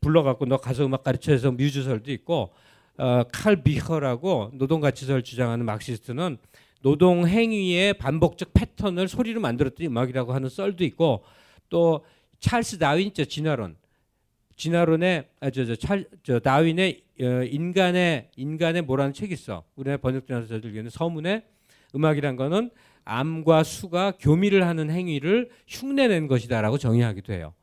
[0.00, 2.52] 불러갖고 너 가서 음악 가르쳐서 뮤즈설도 있고
[2.98, 6.36] 어, 칼 비허라고 노동가치설 주장하는 막시스트는
[6.82, 11.22] 노동 행위의 반복적 패턴을 소리로 만들었더니 음악이라고 하는 썰도 있고
[11.68, 12.04] 또
[12.40, 13.76] 찰스 다윈 있죠 진화론
[14.56, 20.48] 진화론의 아, 저, 저, 찰, 저 다윈의 어, 인간의 인간의 뭐라는 책이 있어 우리나라 번역되어서
[20.48, 21.44] 저들기는 서문에
[21.94, 22.70] 음악이란 거는
[23.04, 27.54] 암과 수가 교미를 하는 행위를 흉내낸 것이다라고 정의하기도 해요.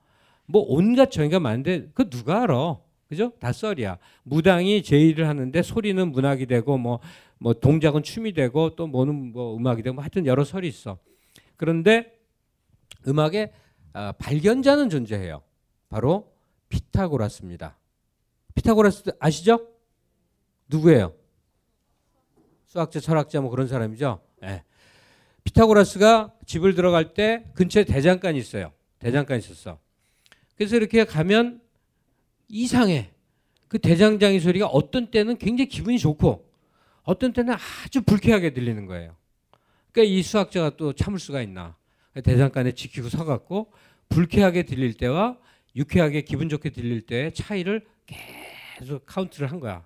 [0.46, 2.78] 뭐 온갖 정의가 많은데 그 누가 알아?
[3.08, 3.32] 그죠?
[3.40, 3.98] 다 썰이야.
[4.24, 7.00] 무당이 제의를 하는데 소리는 문학이 되고 뭐,
[7.40, 11.00] 뭐 동작은 춤이 되고 또 뭐는 뭐 음악이 되고 뭐 하여튼 여러 설이 있어.
[11.58, 12.20] 그런데
[13.08, 13.52] 음악의
[13.94, 15.42] 아, 발견자는 존재해요.
[15.90, 16.32] 바로
[16.70, 17.78] 피타고라스입니다.
[18.54, 19.68] 피타고라스 아시죠?
[20.68, 21.14] 누구예요?
[22.68, 24.22] 수학자, 철학자 뭐 그런 사람이죠.
[24.44, 24.64] 예.
[25.50, 28.72] 피타고라스가 집을 들어갈 때 근처에 대장간이 있어요.
[29.00, 29.80] 대장간이 있었어.
[30.56, 31.62] 그래서 이렇게 가면
[32.48, 33.10] 이상해.
[33.68, 36.48] 그 대장장이 소리가 어떤 때는 굉장히 기분이 좋고
[37.04, 37.56] 어떤 때는
[37.86, 39.16] 아주 불쾌하게 들리는 거예요.
[39.92, 41.76] 그러니까 이 수학자가 또 참을 수가 있나.
[42.24, 43.72] 대장간에 지키고 서갖고
[44.10, 45.38] 불쾌하게 들릴 때와
[45.76, 47.88] 유쾌하게 기분 좋게 들릴 때의 차이를
[48.78, 49.86] 계속 카운트를 한 거야.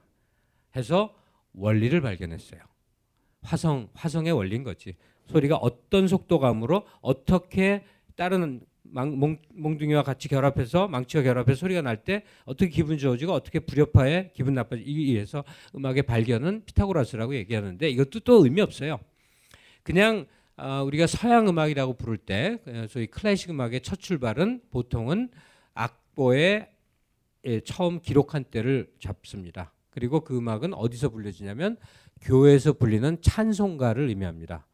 [0.75, 1.15] 해서
[1.53, 2.61] 원리를 발견했어요.
[3.43, 4.95] 화성 화성의 원리인 거지.
[5.33, 7.83] 소리가 어떤 속도감으로 어떻게
[8.15, 13.59] 다른 망, 몽, 몽둥이와 같이 결합해서 망치와 결합해서 소리가 날 때 어떻게 기분 좋아지고 어떻게
[13.59, 15.43] 불협화에 기분 나빠지기 위해서
[15.75, 18.99] 음악의 발견은 피타고라스라고 얘기하는데 이것도 또 의미 없어요.
[19.81, 25.29] 그냥 어, 우리가 서양 음악이라고 부를 때 어, 소위 클래식 음악의 첫 출발은 보통은
[25.73, 26.69] 악보에
[27.45, 29.73] 예, 처음 기록한 때를 잡습니다.
[29.89, 31.77] 그리고 그 음악은 어디서 불려지냐면
[32.21, 34.65] 교회에서 불리는 찬송가를 의미합니다.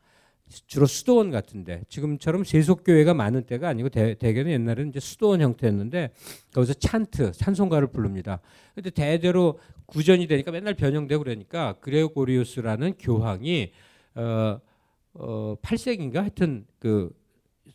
[0.68, 6.12] 주로 수도원 같은데 지금처럼 세속 교회가 많은 때가 아니고 대, 대개는 옛날에는 이제 수도원 형태였는데
[6.54, 8.42] 거기서 찬트 찬송가를 부릅니다.
[8.74, 13.72] 근데 대대로 구전이 되니까 맨날 변형되고 그러니까 그레고리우스라는 교황이
[14.16, 14.60] 어,
[15.14, 17.12] 어 8세기인가 하여튼 그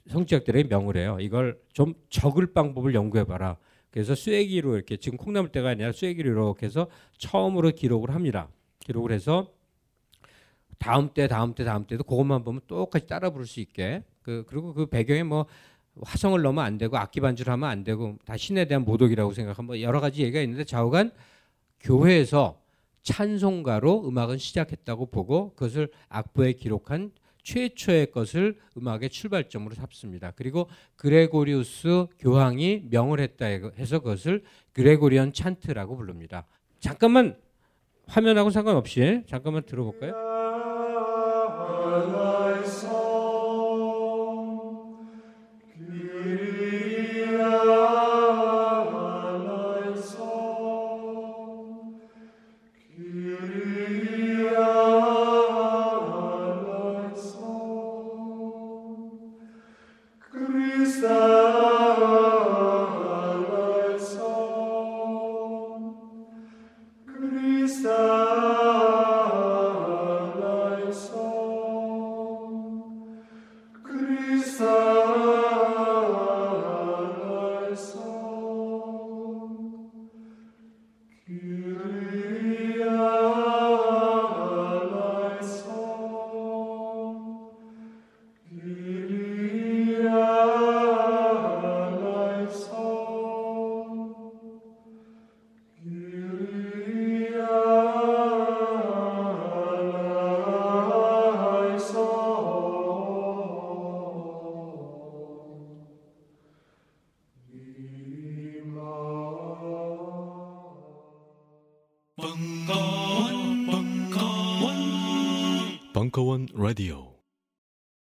[0.09, 1.17] 성지학들에게 명을 해요.
[1.21, 3.57] 이걸 좀 적을 방법을 연구해 봐라.
[3.91, 6.89] 그래서 쇠기로 이렇게 지금 콩나물 때가 아니라 쇠기로 이렇게 해서
[7.19, 8.49] 처음으로 기록을 합니다.
[8.81, 9.53] 기록을 해서
[10.79, 14.75] 다음 때 다음 때 다음 때도 그것만 보면 똑같이 따라 부를 수 있게 그 그리고
[14.75, 15.47] 그 배경에 뭐
[16.03, 19.81] 화성을 넣으면 안 되고 악기 반주를 하면 안 되고 다 신에 대한 모독이라고 생각하면 뭐
[19.81, 21.13] 여러 가지 얘기가 있는데 좌우간
[21.81, 22.61] 교회에서
[23.03, 30.33] 찬송가로 음악은 시작했다고 보고 그것을 악보에 기록한 최초의 것을 음악의 출발점으로 삼습니다.
[30.35, 34.43] 그리고 그레고리우스 교황이 명을 했다 해서 그것을
[34.73, 36.47] 그레고리언 찬트라고 부릅니다.
[36.81, 37.37] 잠깐만
[38.07, 40.44] 화면하고 상관없이 잠깐만 들어볼까요?